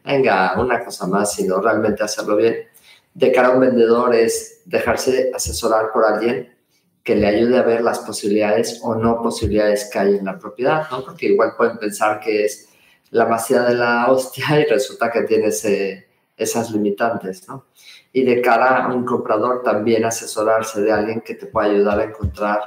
[0.04, 2.68] venga, una cosa más, sino realmente hacerlo bien.
[3.14, 6.56] De cara a un vendedor es dejarse asesorar por alguien
[7.04, 10.90] que le ayude a ver las posibilidades o no posibilidades que hay en la propiedad,
[10.92, 11.04] ¿no?
[11.04, 12.70] Porque igual pueden pensar que es
[13.10, 17.66] la masía de la hostia y resulta que tiene ese, esas limitantes, ¿no?
[18.14, 22.04] Y de cara a un comprador también asesorarse de alguien que te pueda ayudar a
[22.04, 22.60] encontrar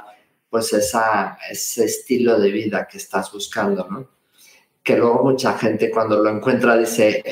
[0.49, 4.14] pues esa, ese estilo de vida que estás buscando, ¿no?
[4.85, 7.23] Que luego mucha gente cuando lo encuentra dice,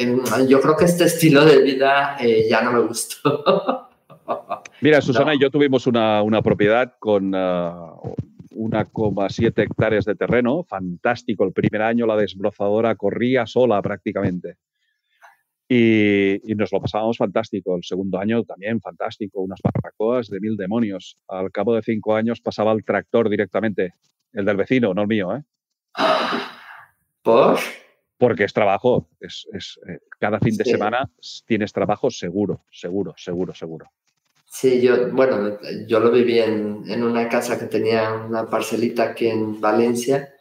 [0.47, 3.89] yo creo que este estilo de vida eh, ya no me gustó.
[4.81, 5.33] Mira, Susana no.
[5.35, 8.15] y yo tuvimos una, una propiedad con uh,
[8.55, 11.43] 1,7 hectáreas de terreno, fantástico.
[11.43, 14.55] El primer año la desbrozadora corría sola prácticamente.
[15.69, 17.75] Y, y, nos lo pasábamos fantástico.
[17.75, 21.19] El segundo año también fantástico, unas barbacoas de mil demonios.
[21.27, 23.93] Al cabo de cinco años pasaba el tractor directamente,
[24.33, 25.35] el del vecino, no el mío.
[25.35, 25.43] ¿eh?
[27.23, 27.57] ¿Por?
[28.17, 29.09] Porque es trabajo.
[29.19, 30.71] Es, es eh, cada fin de sí.
[30.71, 31.09] semana
[31.45, 33.91] tienes trabajo seguro, seguro, seguro, seguro.
[34.45, 35.57] Sí, yo, bueno,
[35.87, 40.31] yo lo viví en, en una casa que tenía una parcelita aquí en Valencia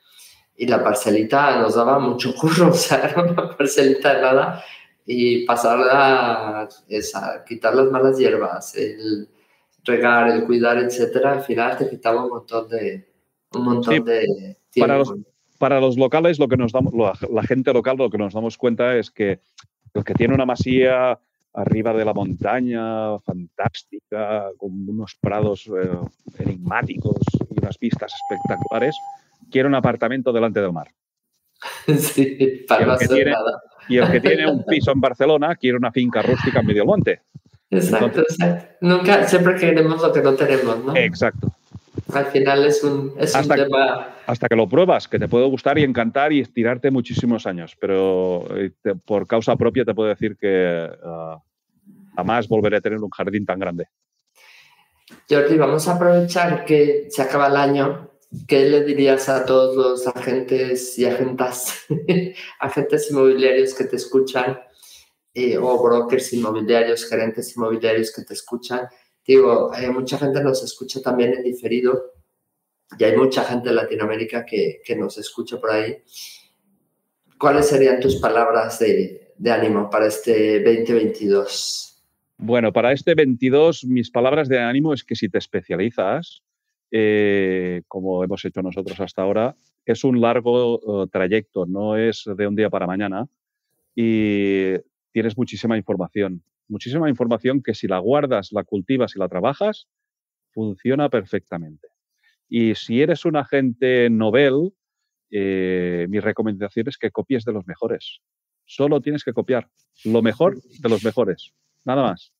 [0.54, 4.64] y la parcelita nos daba mucho curro, o sea, era una parcelita de nada
[5.06, 9.28] y pasarla esa, quitar las malas hierbas, el
[9.82, 13.08] regar, el cuidar, etcétera, al final te quitaba un montón de
[13.54, 14.88] un montón sí, de tiempo.
[14.88, 15.14] Para los,
[15.62, 18.96] para los locales, lo que nos damos, la, gente local, lo que nos damos cuenta
[18.96, 19.38] es que
[19.94, 21.20] el que tiene una masía
[21.54, 28.96] arriba de la montaña, fantástica, con unos prados eh, enigmáticos y unas vistas espectaculares.
[29.52, 30.88] Quiero un apartamento delante del mar.
[31.96, 33.62] Sí, para no hacer nada.
[33.88, 37.20] Y el que tiene un piso en Barcelona quiere una finca rústica en medio monte.
[37.70, 38.66] Exacto, exacto.
[38.80, 40.96] Nunca, siempre queremos lo que no tenemos, ¿no?
[40.96, 41.52] Exacto.
[42.12, 44.16] Al final es un, es hasta, un tema...
[44.26, 48.46] hasta que lo pruebas, que te puede gustar y encantar y estirarte muchísimos años, pero
[48.56, 51.38] eh, te, por causa propia te puedo decir que uh,
[52.14, 53.88] jamás volveré a tener un jardín tan grande.
[55.28, 58.10] Jordi, vamos a aprovechar que se acaba el año.
[58.48, 61.84] ¿Qué le dirías a todos los agentes y agentas,
[62.60, 64.58] agentes inmobiliarios que te escuchan,
[65.34, 68.88] eh, o brokers inmobiliarios, gerentes inmobiliarios que te escuchan?
[69.26, 72.12] Digo, eh, mucha gente nos escucha también en diferido
[72.98, 75.96] y hay mucha gente en Latinoamérica que, que nos escucha por ahí.
[77.38, 81.92] ¿Cuáles serían tus palabras de, de ánimo para este 2022?
[82.38, 86.42] Bueno, para este 22, mis palabras de ánimo es que si te especializas,
[86.90, 89.56] eh, como hemos hecho nosotros hasta ahora,
[89.86, 93.26] es un largo uh, trayecto, no es de un día para mañana
[93.94, 94.74] y
[95.12, 99.88] tienes muchísima información, muchísima información que si la guardas, la cultivas y la trabajas,
[100.52, 101.88] funciona perfectamente.
[102.48, 104.72] Y si eres un agente novel,
[105.30, 108.20] eh, mi recomendación es que copies de los mejores.
[108.64, 109.68] Solo tienes que copiar
[110.04, 111.52] lo mejor de los mejores
[111.84, 112.32] nada más.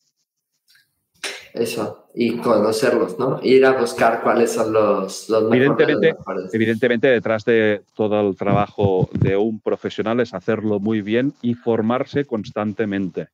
[1.55, 3.39] Eso, y conocerlos, ¿no?
[3.43, 6.55] Ir a buscar cuáles son los, los evidentemente, mejores.
[6.55, 12.25] Evidentemente, detrás de todo el trabajo de un profesional es hacerlo muy bien y formarse
[12.25, 13.29] constantemente.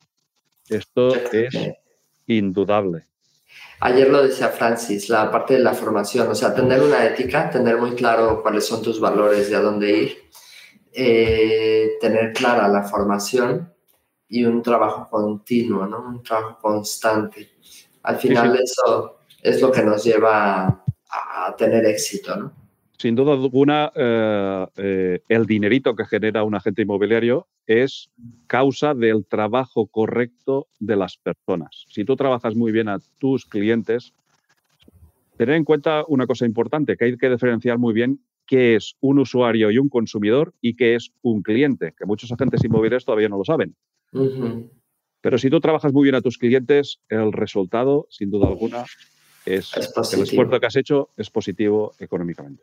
[0.69, 1.55] Esto es
[2.27, 3.05] indudable.
[3.81, 7.79] Ayer lo decía Francis, la parte de la formación, o sea, tener una ética, tener
[7.79, 10.19] muy claro cuáles son tus valores y a dónde ir,
[10.93, 13.73] eh, tener clara la formación
[14.29, 16.01] y un trabajo continuo, ¿no?
[16.09, 17.51] Un trabajo constante.
[18.03, 18.63] Al final sí, sí.
[18.65, 22.53] eso es lo que nos lleva a, a tener éxito, ¿no?
[22.99, 28.11] Sin duda alguna, eh, eh, el dinerito que genera un agente inmobiliario es
[28.47, 31.85] causa del trabajo correcto de las personas.
[31.91, 34.15] Si tú trabajas muy bien a tus clientes,
[35.37, 39.19] tener en cuenta una cosa importante, que hay que diferenciar muy bien qué es un
[39.19, 43.37] usuario y un consumidor y qué es un cliente, que muchos agentes inmobiliarios todavía no
[43.37, 43.77] lo saben.
[44.13, 44.71] Uh -huh.
[45.21, 48.85] Pero si tú trabajas muy bien a tus clientes, el resultado, sin duda alguna,
[49.45, 52.63] es, es el esfuerzo que has hecho es positivo económicamente.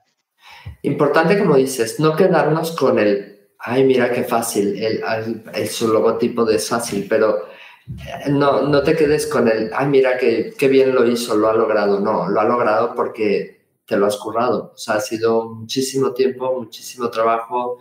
[0.82, 3.35] Importante, como dices, no quedarnos con el,
[3.66, 7.48] ay, mira qué fácil, el, su logotipo es fácil, pero
[7.88, 11.50] eh, no, no te quedes con el, ay, mira qué, qué bien lo hizo, lo
[11.50, 12.00] ha logrado.
[12.00, 14.72] No, lo ha logrado porque te lo has currado.
[14.76, 17.80] O sea, ha sido muchísimo tiempo, muchísimo trabajo,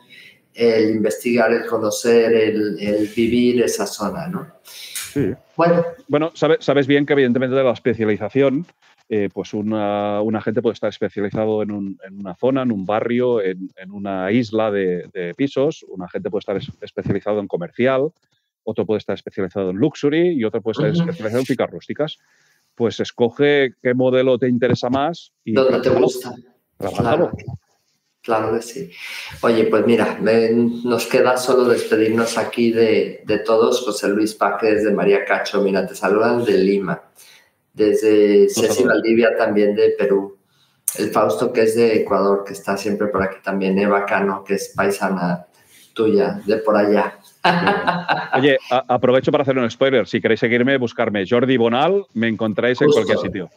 [0.54, 4.54] el investigar, el conocer, el vivir esa zona, ¿no?
[5.14, 5.32] Sí.
[5.56, 8.66] Bueno, bueno sabes, sabes bien que evidentemente de la especialización,
[9.08, 12.84] eh, pues una, un agente puede estar especializado en, un, en, una zona, en un
[12.84, 18.10] barrio, en, en una isla de, de, pisos, un agente puede estar especializado en comercial,
[18.64, 21.10] otro puede estar especializado en luxury y otro puede estar uh -huh.
[21.10, 22.18] especializado en ficas rústicas.
[22.74, 26.34] Pues escoge qué modelo te interesa más y ¿Dónde te gusta?
[26.78, 27.30] Claro.
[28.24, 28.90] Claro que sí.
[29.42, 33.82] Oye, pues mira, me, nos queda solo despedirnos aquí de, de, todos.
[33.82, 37.02] José Luis Paje desde María Cacho, mira, te saludan de Lima.
[37.74, 40.38] Desde Ceci Valdivia también de Perú.
[40.98, 43.78] El Fausto que es de Ecuador, que está siempre por aquí también.
[43.78, 45.46] Eva Cano, que es paisana
[45.92, 47.18] tuya, de por allá.
[48.38, 50.06] Oye, aprovecho para hacer un spoiler.
[50.06, 53.00] Si queréis seguirme, buscarme Jordi Bonal, me encontráis Justo.
[53.00, 53.50] en cualquier sitio.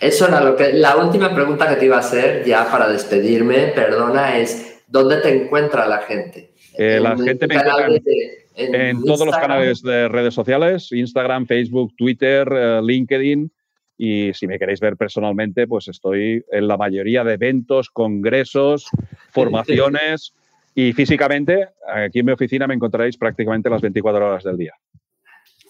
[0.00, 0.72] Eso era lo que.
[0.72, 5.44] La última pregunta que te iba a hacer, ya para despedirme, perdona, es: ¿dónde te
[5.44, 6.52] encuentra la gente?
[6.76, 11.46] Eh, la gente me encuentra de, en, en todos los canales de redes sociales: Instagram,
[11.46, 13.50] Facebook, Twitter, uh, LinkedIn.
[13.96, 18.88] Y si me queréis ver personalmente, pues estoy en la mayoría de eventos, congresos,
[19.30, 20.34] formaciones.
[20.74, 24.72] y físicamente, aquí en mi oficina me encontraréis prácticamente las 24 horas del día.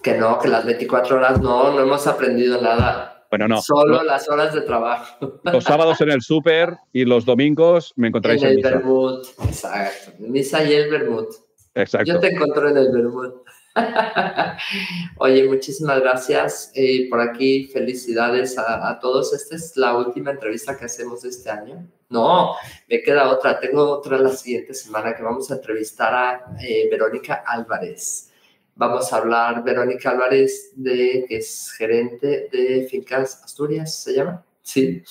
[0.03, 3.14] Que no, que las 24 horas no, no hemos aprendido nada.
[3.37, 3.61] Bueno, no.
[3.61, 5.41] Solo las horas de trabajo.
[5.43, 9.27] Los sábados en el súper y los domingos me encontráis en, en el Bermud.
[9.43, 10.13] Exacto.
[10.21, 11.27] Misa y el Bermud.
[11.75, 12.13] Exacto.
[12.13, 13.33] Yo te encontré en el Bermud.
[15.19, 17.65] Oye, muchísimas gracias eh, por aquí.
[17.73, 19.35] Felicidades a, a, todos.
[19.35, 21.85] Esta es la última entrevista que hacemos este año.
[22.11, 22.55] No,
[22.89, 23.59] me queda otra.
[23.59, 28.31] Tengo otra la siguiente semana que vamos a entrevistar a eh, Verónica Álvarez.
[28.77, 34.45] Vamos a hablar, Verónica Álvarez, de, que es gerente de Fincas Asturias, ¿se llama?
[34.63, 35.03] Sí.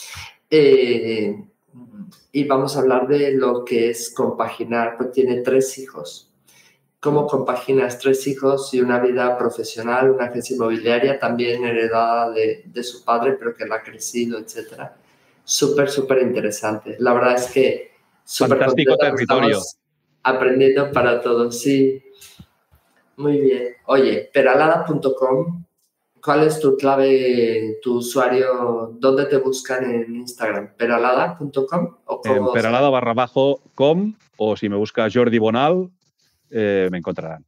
[0.50, 1.42] Eh,
[2.32, 6.34] y vamos a hablar de lo que es compaginar, pues tiene tres hijos
[7.04, 12.82] cómo compaginas tres hijos y una vida profesional, una agencia inmobiliaria también heredada de, de
[12.82, 14.96] su padre, pero que la ha crecido, etcétera.
[15.44, 16.96] Súper, súper interesante.
[17.00, 17.92] La verdad es que
[18.24, 19.60] súper Fantástico territorio.
[20.24, 22.02] Aprendiendo para todos, sí.
[23.18, 23.76] Muy bien.
[23.86, 25.64] Oye, peralada.com,
[26.22, 28.96] ¿cuál es tu clave, tu usuario?
[29.00, 30.76] ¿Dónde te buscan en Instagram?
[30.76, 31.96] ¿Peralada.com?
[32.26, 35.90] En peralada barra bajo com o si me busca Jordi Bonal,
[36.50, 37.46] eh, me encontrarán.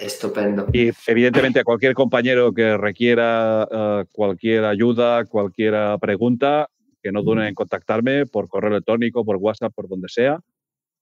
[0.00, 0.66] Estupendo.
[0.72, 6.68] Y evidentemente a cualquier compañero que requiera uh, cualquier ayuda, cualquier pregunta,
[7.00, 10.40] que no duren en contactarme por correo electrónico, por WhatsApp, por donde sea.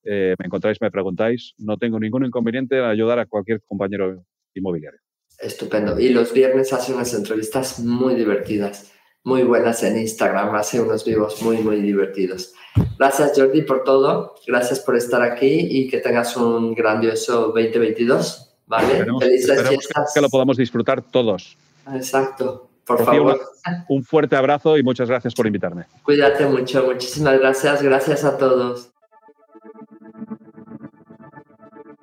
[0.04, 1.54] Eh, me encontráis, me preguntáis.
[1.58, 4.24] No tengo ningún inconveniente en ayudar a cualquier compañero
[4.54, 5.00] inmobiliario.
[5.38, 5.98] Estupendo.
[5.98, 8.92] Y los viernes hace unas entrevistas muy divertidas,
[9.24, 12.54] muy buenas en Instagram, hace unos vivos muy, muy divertidos.
[12.98, 18.52] Gracias Jordi por todo, gracias por estar aquí y que tengas un grandioso 2022.
[18.66, 18.92] ¿vale?
[18.92, 21.56] Esperemos, esperemos que lo podamos disfrutar todos.
[21.92, 22.68] Exacto.
[22.84, 23.40] Por favor.
[23.88, 25.84] Un fuerte abrazo y muchas gracias por invitarme.
[26.02, 27.82] Cuídate mucho, muchísimas gracias.
[27.82, 28.91] Gracias a todos.